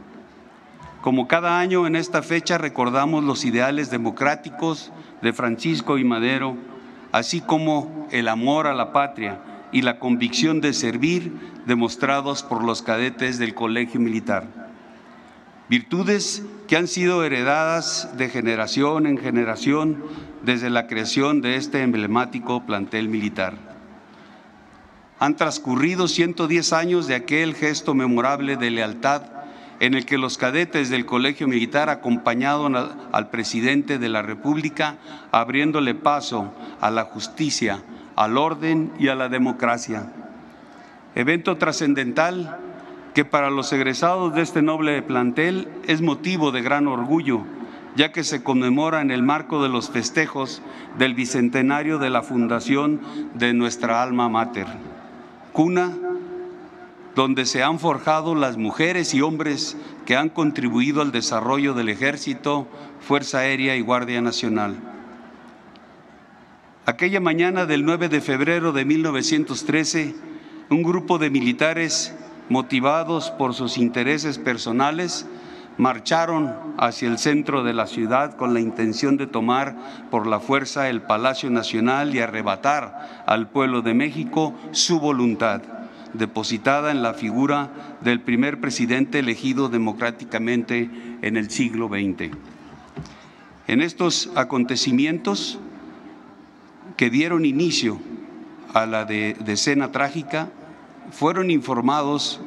[1.01, 4.91] Como cada año en esta fecha recordamos los ideales democráticos
[5.21, 6.57] de Francisco y Madero,
[7.13, 9.39] así como el amor a la patria
[9.71, 11.33] y la convicción de servir
[11.65, 14.47] demostrados por los cadetes del Colegio Militar.
[15.69, 20.03] Virtudes que han sido heredadas de generación en generación
[20.43, 23.53] desde la creación de este emblemático plantel militar.
[25.19, 29.23] Han transcurrido 110 años de aquel gesto memorable de lealtad
[29.79, 34.97] en el que los cadetes del Colegio Militar acompañaron al presidente de la República,
[35.31, 37.81] abriéndole paso a la justicia,
[38.19, 40.11] al orden y a la democracia.
[41.15, 42.59] Evento trascendental
[43.13, 47.43] que para los egresados de este noble plantel es motivo de gran orgullo,
[47.95, 50.61] ya que se conmemora en el marco de los festejos
[50.97, 52.99] del bicentenario de la fundación
[53.35, 54.67] de nuestra alma mater,
[55.53, 55.95] cuna
[57.15, 62.67] donde se han forjado las mujeres y hombres que han contribuido al desarrollo del Ejército,
[62.99, 64.98] Fuerza Aérea y Guardia Nacional.
[66.89, 70.15] Aquella mañana del 9 de febrero de 1913,
[70.71, 72.15] un grupo de militares
[72.49, 75.27] motivados por sus intereses personales
[75.77, 79.75] marcharon hacia el centro de la ciudad con la intención de tomar
[80.09, 85.61] por la fuerza el Palacio Nacional y arrebatar al pueblo de México su voluntad,
[86.13, 87.69] depositada en la figura
[88.01, 90.89] del primer presidente elegido democráticamente
[91.21, 92.35] en el siglo XX.
[93.67, 95.59] En estos acontecimientos,
[96.99, 97.97] que dieron inicio
[98.73, 100.49] a la de, decena trágica
[101.11, 102.41] fueron informados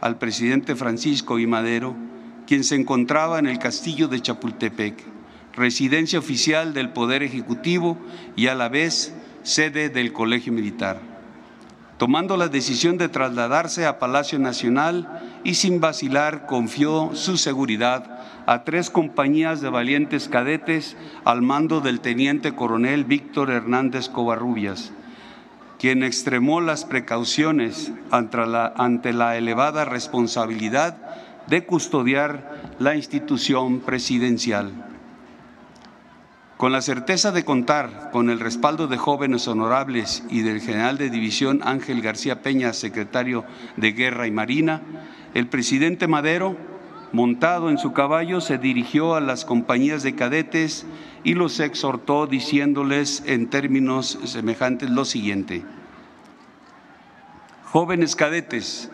[0.00, 1.46] al presidente Francisco I.
[1.46, 1.94] Madero,
[2.46, 4.94] quien se encontraba en el castillo de Chapultepec,
[5.54, 7.98] residencia oficial del Poder Ejecutivo
[8.34, 10.98] y a la vez sede del Colegio Militar,
[11.98, 18.17] tomando la decisión de trasladarse a Palacio Nacional y sin vacilar confió su seguridad
[18.48, 20.96] a tres compañías de valientes cadetes
[21.26, 24.90] al mando del teniente coronel Víctor Hernández Covarrubias,
[25.78, 30.96] quien extremó las precauciones ante la, ante la elevada responsabilidad
[31.46, 34.72] de custodiar la institución presidencial.
[36.56, 41.10] Con la certeza de contar con el respaldo de jóvenes honorables y del general de
[41.10, 43.44] división Ángel García Peña, secretario
[43.76, 44.80] de Guerra y Marina,
[45.34, 46.56] el presidente Madero
[47.12, 50.86] montado en su caballo, se dirigió a las compañías de cadetes
[51.24, 55.64] y los exhortó diciéndoles en términos semejantes lo siguiente.
[57.64, 58.90] Jóvenes cadetes,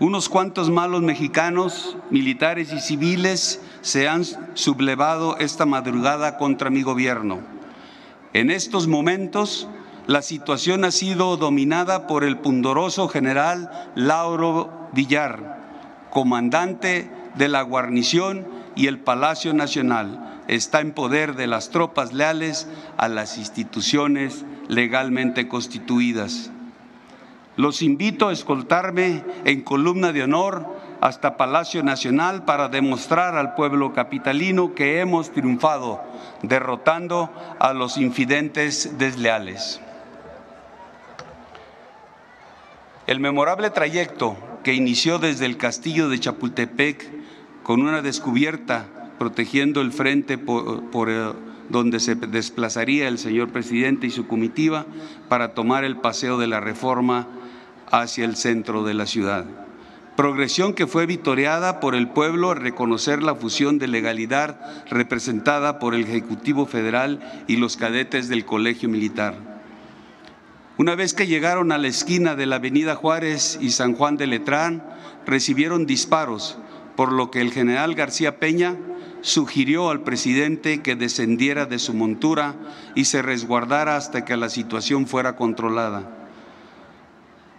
[0.00, 4.24] unos cuantos malos mexicanos, militares y civiles se han
[4.54, 7.40] sublevado esta madrugada contra mi gobierno.
[8.32, 9.68] En estos momentos,
[10.06, 18.46] la situación ha sido dominada por el pundoroso general Lauro Villar, comandante de la guarnición
[18.76, 25.48] y el Palacio Nacional está en poder de las tropas leales a las instituciones legalmente
[25.48, 26.50] constituidas.
[27.56, 30.66] Los invito a escoltarme en columna de honor
[31.00, 36.02] hasta Palacio Nacional para demostrar al pueblo capitalino que hemos triunfado,
[36.42, 39.80] derrotando a los infidentes desleales.
[43.06, 47.10] El memorable trayecto que inició desde el castillo de Chapultepec
[47.68, 48.86] con una descubierta
[49.18, 51.32] protegiendo el frente por, eh,
[51.68, 54.86] donde se desplazaría el señor presidente y su comitiva
[55.28, 57.28] para tomar el paseo de la reforma
[57.90, 59.44] hacia el centro de la ciudad.
[60.16, 64.58] Progresión que fue vitoreada por el pueblo al reconocer la fusión de legalidad
[64.88, 69.34] representada por el Ejecutivo Federal y los cadetes del Colegio Militar.
[70.78, 74.26] Una vez que llegaron a la esquina de la Avenida Juárez y San Juan de
[74.26, 74.82] Letrán,
[75.26, 76.56] recibieron disparos
[76.98, 78.74] por lo que el general García Peña
[79.20, 82.56] sugirió al presidente que descendiera de su montura
[82.96, 86.10] y se resguardara hasta que la situación fuera controlada.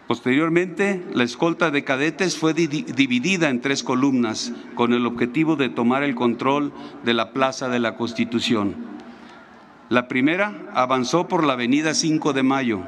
[0.08, 6.04] Posteriormente, la escolta de cadetes fue dividida en tres columnas con el objetivo de tomar
[6.04, 6.74] el control
[7.06, 8.76] de la Plaza de la Constitución.
[9.88, 12.82] La primera avanzó por la avenida 5 de Mayo,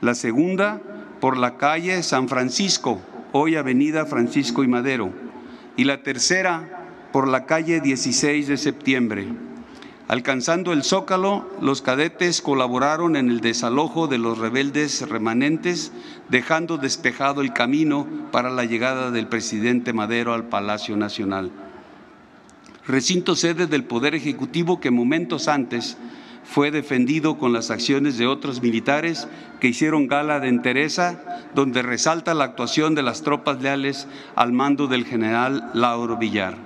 [0.00, 0.80] la segunda
[1.20, 5.23] por la calle San Francisco, hoy avenida Francisco y Madero,
[5.76, 9.28] y la tercera por la calle 16 de septiembre.
[10.06, 15.92] Alcanzando el zócalo, los cadetes colaboraron en el desalojo de los rebeldes remanentes,
[16.28, 21.50] dejando despejado el camino para la llegada del presidente Madero al Palacio Nacional.
[22.86, 25.96] Recinto sede del Poder Ejecutivo que momentos antes
[26.44, 29.26] fue defendido con las acciones de otros militares
[29.60, 31.20] que hicieron gala de entereza,
[31.54, 36.56] donde resalta la actuación de las tropas leales al mando del general Lauro Villar.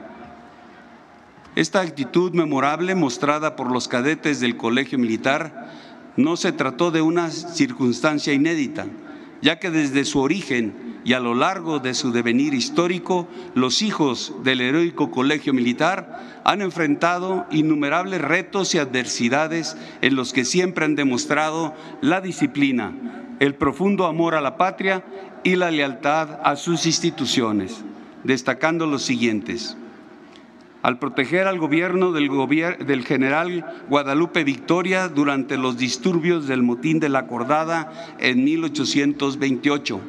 [1.55, 5.68] Esta actitud memorable mostrada por los cadetes del Colegio Militar
[6.16, 8.87] no se trató de una circunstancia inédita,
[9.41, 14.35] ya que desde su origen y a lo largo de su devenir histórico, los hijos
[14.45, 20.97] del heroico Colegio Militar han enfrentado innumerables retos y adversidades en los que siempre han
[20.97, 22.93] demostrado la disciplina,
[23.41, 25.03] el profundo amor a la patria
[25.45, 27.83] y la lealtad a sus instituciones,
[28.25, 29.79] destacando los siguientes.
[30.83, 37.21] Al proteger al gobierno del, general Guadalupe Victoria durante los disturbios del motín de la
[37.21, 40.01] Acordada en 1828,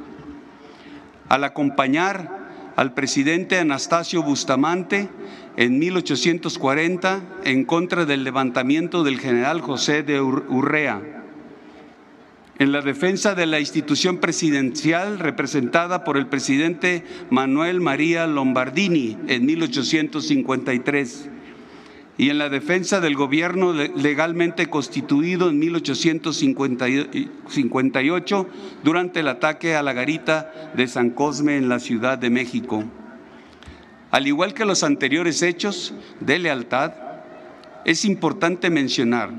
[1.30, 2.38] al acompañar
[2.76, 5.10] al presidente Anastasio Bustamante
[5.58, 11.02] en 1840 en contra del levantamiento del general José de Urrea,
[12.58, 19.46] en la defensa de la institución presidencial representada por el presidente Manuel María Lombardini en
[19.46, 21.30] 1853
[22.20, 28.48] y en la defensa del gobierno legalmente constituido en 1858
[28.84, 32.84] durante el ataque a la garita de San Cosme en la Ciudad de México.
[34.12, 36.92] Al igual que los anteriores hechos de lealtad,
[37.86, 39.32] es importante mencionar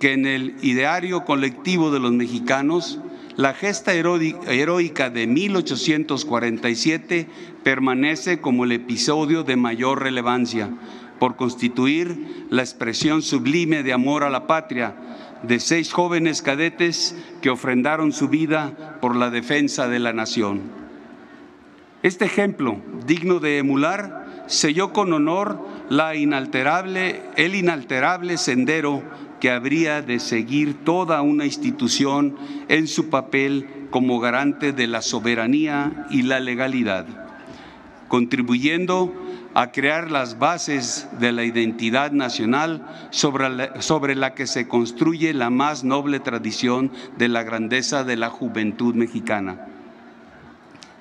[0.00, 3.00] que en el ideario colectivo de los mexicanos,
[3.36, 7.28] la gesta heroica de 1847
[7.62, 10.70] permanece como el episodio de mayor relevancia
[11.18, 14.94] por constituir la expresión sublime de amor a la patria
[15.42, 20.62] de seis jóvenes cadetes que ofrendaron su vida por la defensa de la nación.
[22.02, 29.02] Este ejemplo, digno de emular, selló con honor la inalterable, el inalterable sendero
[29.40, 32.36] que habría de seguir toda una institución
[32.68, 37.06] en su papel como garante de la soberanía y la legalidad,
[38.08, 39.12] contribuyendo
[39.58, 45.34] a crear las bases de la identidad nacional sobre la, sobre la, que se construye
[45.34, 49.66] la más noble tradición de la grandeza de la juventud mexicana.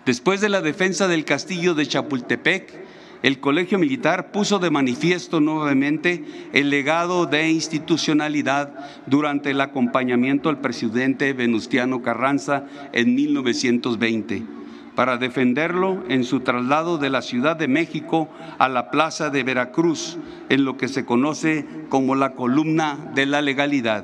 [0.07, 2.73] Después de la defensa del castillo de Chapultepec,
[3.21, 8.73] el Colegio Militar puso de manifiesto nuevamente el legado de institucionalidad
[9.05, 14.56] durante el acompañamiento al presidente Venustiano Carranza en 1920
[14.97, 20.17] para defenderlo en su traslado de la Ciudad de México a la Plaza de Veracruz,
[20.49, 24.03] en lo que se conoce como la columna de la legalidad.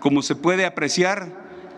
[0.00, 1.28] Como se puede apreciar,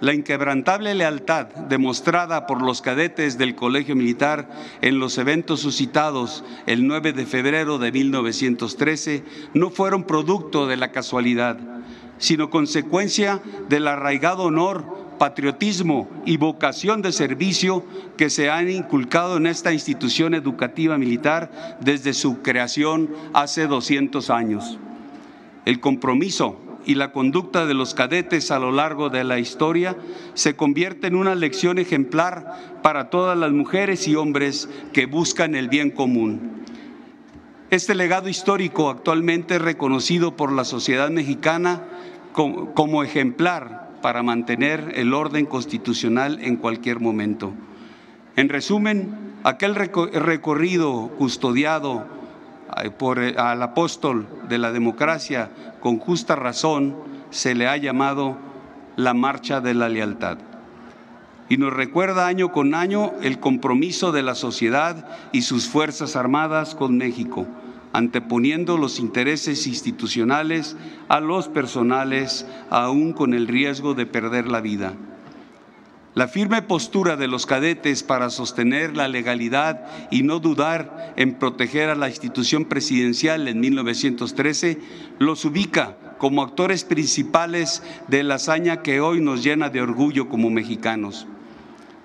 [0.01, 4.49] la inquebrantable lealtad demostrada por los cadetes del Colegio Militar
[4.81, 10.93] en los eventos suscitados el 9 de febrero de 1913 no fueron producto de la
[10.93, 11.59] casualidad,
[12.18, 17.83] sino consecuencia del arraigado honor patriotismo y vocación de servicio
[18.18, 24.79] que se han inculcado en esta institución educativa militar desde su creación hace 200 años.
[25.64, 29.97] El compromiso y la conducta de los cadetes a lo largo de la historia
[30.35, 35.70] se convierte en una lección ejemplar para todas las mujeres y hombres que buscan el
[35.70, 36.64] bien común.
[37.70, 41.81] Este legado histórico actualmente es reconocido por la sociedad mexicana
[42.35, 47.55] como, ejemplar para mantener el orden constitucional en cualquier momento.
[48.37, 52.07] En resumen, aquel recorrido custodiado
[52.99, 55.49] por, eh, al apóstol de la democracia,
[55.81, 56.95] con justa razón,
[57.31, 58.37] se le ha llamado
[58.97, 60.37] la marcha de la lealtad.
[61.49, 66.75] Y nos recuerda año con año el compromiso de la sociedad y sus Fuerzas Armadas
[66.75, 67.47] con México,
[67.95, 70.76] anteponiendo los intereses institucionales
[71.09, 74.95] a los personales, aún con el riesgo de perder la vida.
[76.14, 81.88] La firme postura de los cadetes para sostener la legalidad y no dudar en proteger
[81.88, 84.80] a la institución presidencial en 1913
[85.20, 90.51] los ubica como actores principales de la hazaña que hoy nos llena de orgullo como
[90.51, 91.28] mexicanos.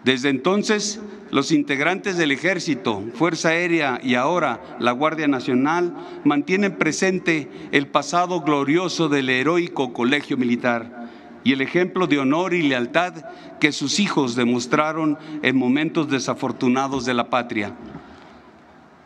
[0.04, 5.93] Desde entonces, los integrantes del Ejército, Fuerza Aérea y ahora la Guardia Nacional
[6.24, 11.10] mantienen presente el pasado glorioso del heroico Colegio Militar
[11.43, 13.14] y el ejemplo de honor y lealtad
[13.60, 17.76] que sus hijos demostraron en momentos desafortunados de la patria.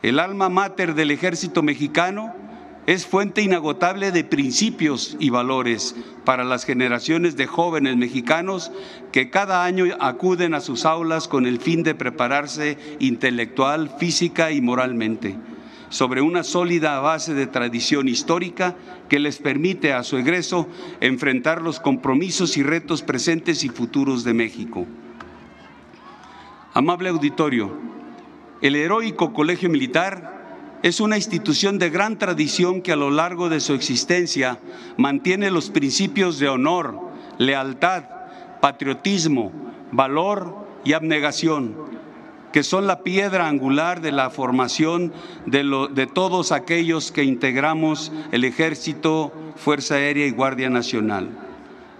[0.02, 2.34] El alma mater del ejército mexicano
[2.86, 8.71] es fuente inagotable de principios y valores para las generaciones de jóvenes mexicanos
[9.11, 14.61] que cada año acuden a sus aulas con el fin de prepararse intelectual, física y
[14.61, 15.38] moralmente.
[15.89, 18.75] sobre una sólida base de tradición histórica
[19.09, 20.67] que les permite a su egreso
[21.01, 24.88] enfrentar los compromisos y retos presentes y futuros de México.
[26.73, 27.77] Amable auditorio,
[28.61, 30.43] el heroico Colegio Militar
[30.84, 34.59] es una institución de gran tradición que a lo largo de su existencia
[34.97, 36.99] mantiene los principios de honor,
[37.38, 38.03] lealtad,
[38.61, 39.51] patriotismo,
[39.91, 41.93] valor y abnegación
[42.53, 45.11] que son la piedra angular de la formación
[45.47, 51.29] de, todos aquellos que integramos el Ejército, Fuerza Aérea y Guardia Nacional.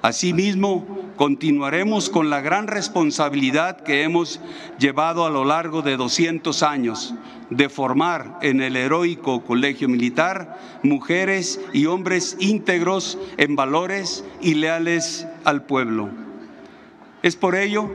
[0.04, 0.86] Asimismo,
[1.16, 4.41] continuaremos con la gran responsabilidad que hemos
[4.78, 7.16] llevado a lo largo de 200 años
[7.49, 15.26] de formar en el heroico Colegio Militar mujeres y hombres íntegros en valores y leales
[15.45, 16.10] al pueblo.
[17.22, 17.89] Es por ello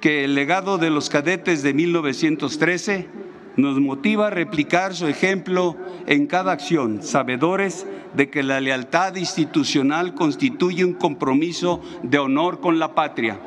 [0.00, 3.08] que el legado de los cadetes de 1913
[3.60, 10.14] nos motiva a replicar su ejemplo en cada acción, sabedores de que la lealtad institucional
[10.14, 13.38] constituye un compromiso de honor con la patria.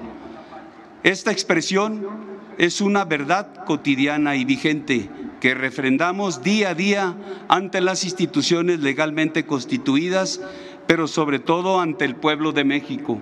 [1.04, 2.06] Esta expresión
[2.58, 5.10] es una verdad cotidiana y vigente
[5.42, 7.16] que refrendamos día a día
[7.50, 10.40] ante las instituciones legalmente constituidas,
[10.88, 13.20] pero sobre todo ante el pueblo de México.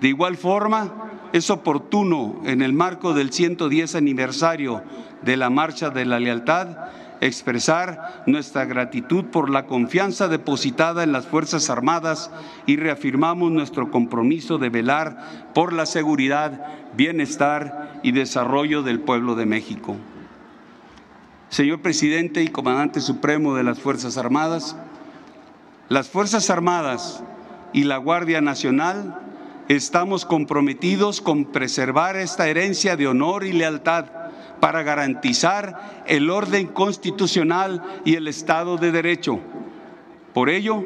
[0.00, 4.84] De igual forma, es oportuno, en el marco del 110 aniversario
[5.22, 6.68] de la Marcha de la Lealtad,
[7.20, 12.30] expresar nuestra gratitud por la confianza depositada en las Fuerzas Armadas
[12.66, 19.46] y reafirmamos nuestro compromiso de velar por la seguridad, bienestar y desarrollo del pueblo de
[19.46, 19.96] México.
[21.48, 24.76] Señor presidente y comandante supremo de las Fuerzas Armadas,
[25.88, 27.24] las Fuerzas Armadas
[27.72, 29.33] y la Guardia Nacional
[29.68, 34.06] Estamos comprometidos con preservar esta herencia de honor y lealtad
[34.60, 39.40] para garantizar el orden constitucional y el Estado de Derecho.
[40.34, 40.84] Por ello,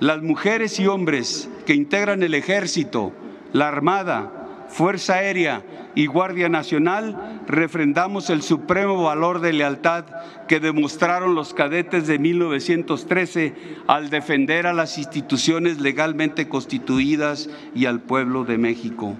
[0.00, 3.12] las mujeres y hombres que integran el ejército,
[3.52, 4.43] la Armada,
[4.74, 5.62] Fuerza Aérea
[5.94, 10.04] y Guardia Nacional, refrendamos el supremo valor de lealtad
[10.48, 13.54] que demostraron los cadetes de 1913
[13.86, 19.14] al defender a las instituciones legalmente constituidas y al pueblo de México.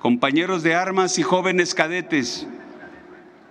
[0.00, 2.48] Compañeros de armas y jóvenes cadetes,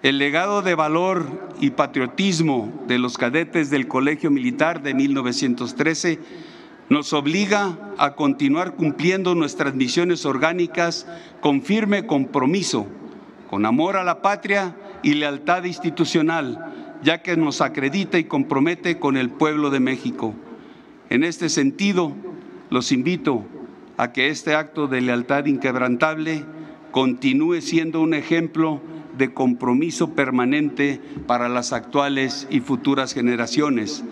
[0.01, 6.19] el legado de valor y patriotismo de los cadetes del Colegio Militar de 1913
[6.89, 11.07] nos obliga a continuar cumpliendo nuestras misiones orgánicas
[11.41, 12.87] con firme compromiso,
[13.49, 19.17] con amor a la patria y lealtad institucional, ya que nos acredita y compromete con
[19.17, 20.33] el pueblo de México.
[21.09, 22.13] En este sentido,
[22.69, 23.45] los invito
[23.97, 26.45] a que este acto de lealtad inquebrantable
[26.91, 28.81] continúe siendo un ejemplo
[29.17, 34.03] de compromiso permanente para las actuales y futuras generaciones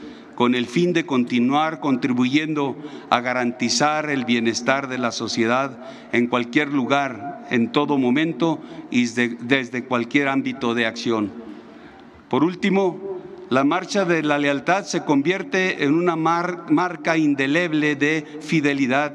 [0.41, 2.75] con el fin de continuar contribuyendo
[3.11, 5.77] a garantizar el bienestar de la sociedad
[6.13, 11.31] en cualquier lugar, en todo momento y desde cualquier ámbito de acción.
[12.27, 13.19] Por último,
[13.51, 19.13] la marcha de la lealtad se convierte en una marca indeleble de fidelidad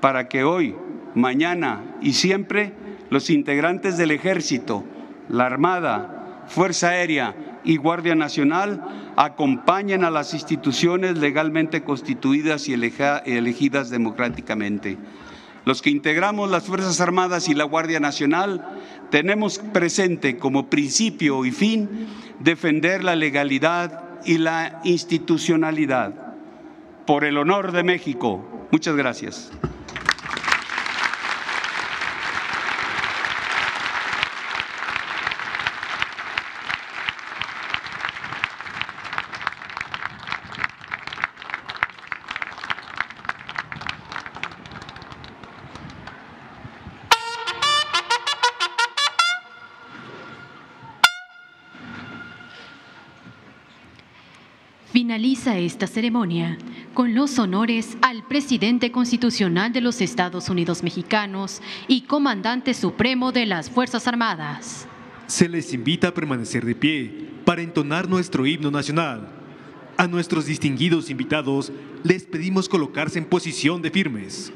[0.00, 0.74] para que hoy,
[1.14, 2.72] mañana y siempre
[3.10, 4.82] los integrantes del ejército,
[5.28, 8.82] la Armada, Fuerza Aérea y Guardia Nacional
[9.14, 14.96] acompañen a las instituciones legalmente constituidas y elegidas democráticamente.
[15.66, 18.66] Los que integramos las Fuerzas Armadas y la Guardia Nacional
[19.10, 22.06] tenemos presente como principio y fin
[22.40, 26.14] defender la legalidad y la institucionalidad.
[27.06, 28.66] Por el honor de México.
[28.70, 29.52] Muchas gracias.
[55.18, 56.56] Finaliza esta ceremonia
[56.94, 63.44] con los honores al presidente constitucional de los Estados Unidos mexicanos y comandante supremo de
[63.44, 64.86] las Fuerzas Armadas.
[65.26, 69.28] Se les invita a permanecer de pie para entonar nuestro himno nacional.
[69.96, 71.72] A nuestros distinguidos invitados
[72.04, 74.52] les pedimos colocarse en posición de firmes.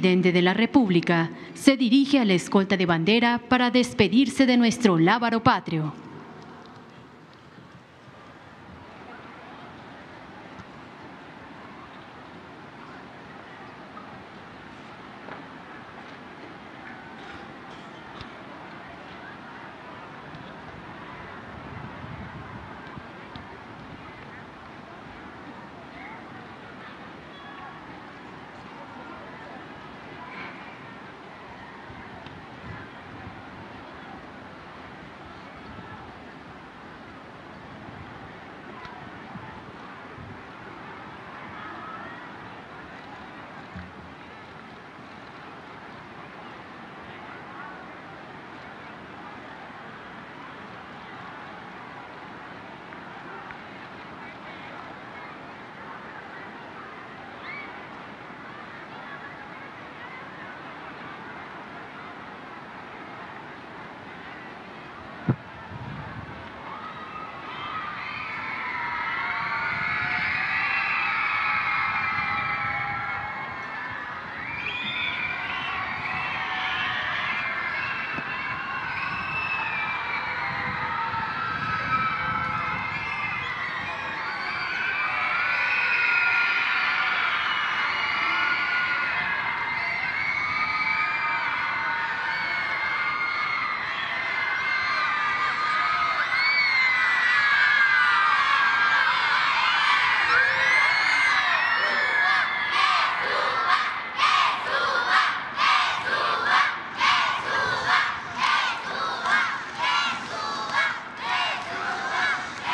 [0.00, 4.98] Presidente de la República se dirige a la escolta de bandera para despedirse de nuestro
[4.98, 5.92] lábaro patrio.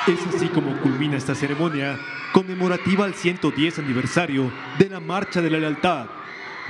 [0.06, 1.98] Es así como culmina esta ceremonia
[2.32, 6.06] conmemorativa al 110 aniversario de la Marcha de la Lealtad,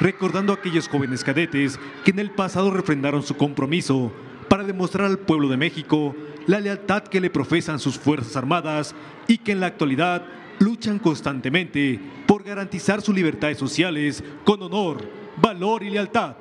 [0.01, 4.11] recordando a aquellos jóvenes cadetes que en el pasado refrendaron su compromiso
[4.49, 8.95] para demostrar al pueblo de México la lealtad que le profesan sus Fuerzas Armadas
[9.29, 10.25] y que en la actualidad
[10.59, 15.07] luchan constantemente por garantizar sus libertades sociales con honor,
[15.37, 16.37] valor y lealtad.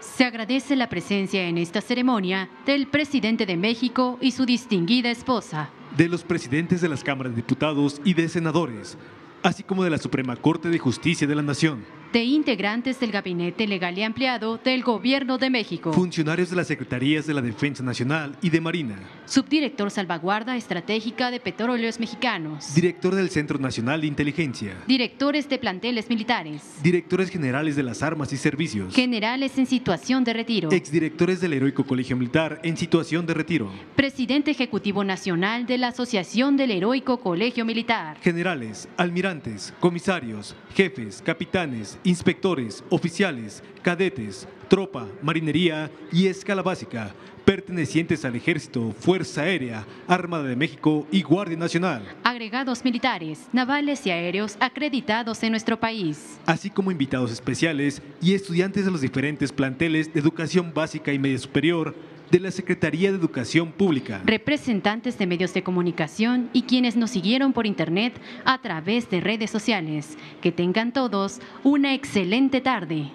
[0.00, 5.70] Se agradece la presencia en esta ceremonia del presidente de México y su distinguida esposa
[5.96, 8.98] de los presidentes de las cámaras de diputados y de senadores,
[9.42, 11.84] así como de la Suprema Corte de Justicia de la Nación
[12.16, 15.92] de integrantes del Gabinete Legal y Ampliado del Gobierno de México.
[15.92, 18.98] Funcionarios de las Secretarías de la Defensa Nacional y de Marina.
[19.26, 22.74] Subdirector Salvaguarda Estratégica de Petróleos Mexicanos.
[22.74, 24.78] Director del Centro Nacional de Inteligencia.
[24.86, 26.62] Directores de planteles militares.
[26.82, 28.94] Directores generales de las armas y servicios.
[28.94, 30.72] Generales en situación de retiro.
[30.72, 33.70] Exdirectores del Heroico Colegio Militar en situación de retiro.
[33.94, 38.16] Presidente Ejecutivo Nacional de la Asociación del Heroico Colegio Militar.
[38.22, 47.14] Generales, almirantes, comisarios, jefes, capitanes, inspectores, oficiales, cadetes, tropa, marinería y escala básica,
[47.46, 52.02] pertenecientes al Ejército, Fuerza Aérea, Armada de México y Guardia Nacional.
[52.24, 56.38] Agregados militares, navales y aéreos acreditados en nuestro país.
[56.44, 61.38] Así como invitados especiales y estudiantes de los diferentes planteles de educación básica y media
[61.38, 61.94] superior
[62.30, 64.22] de la Secretaría de Educación Pública.
[64.24, 69.50] Representantes de medios de comunicación y quienes nos siguieron por Internet a través de redes
[69.50, 70.16] sociales.
[70.40, 73.10] Que tengan todos una excelente tarde.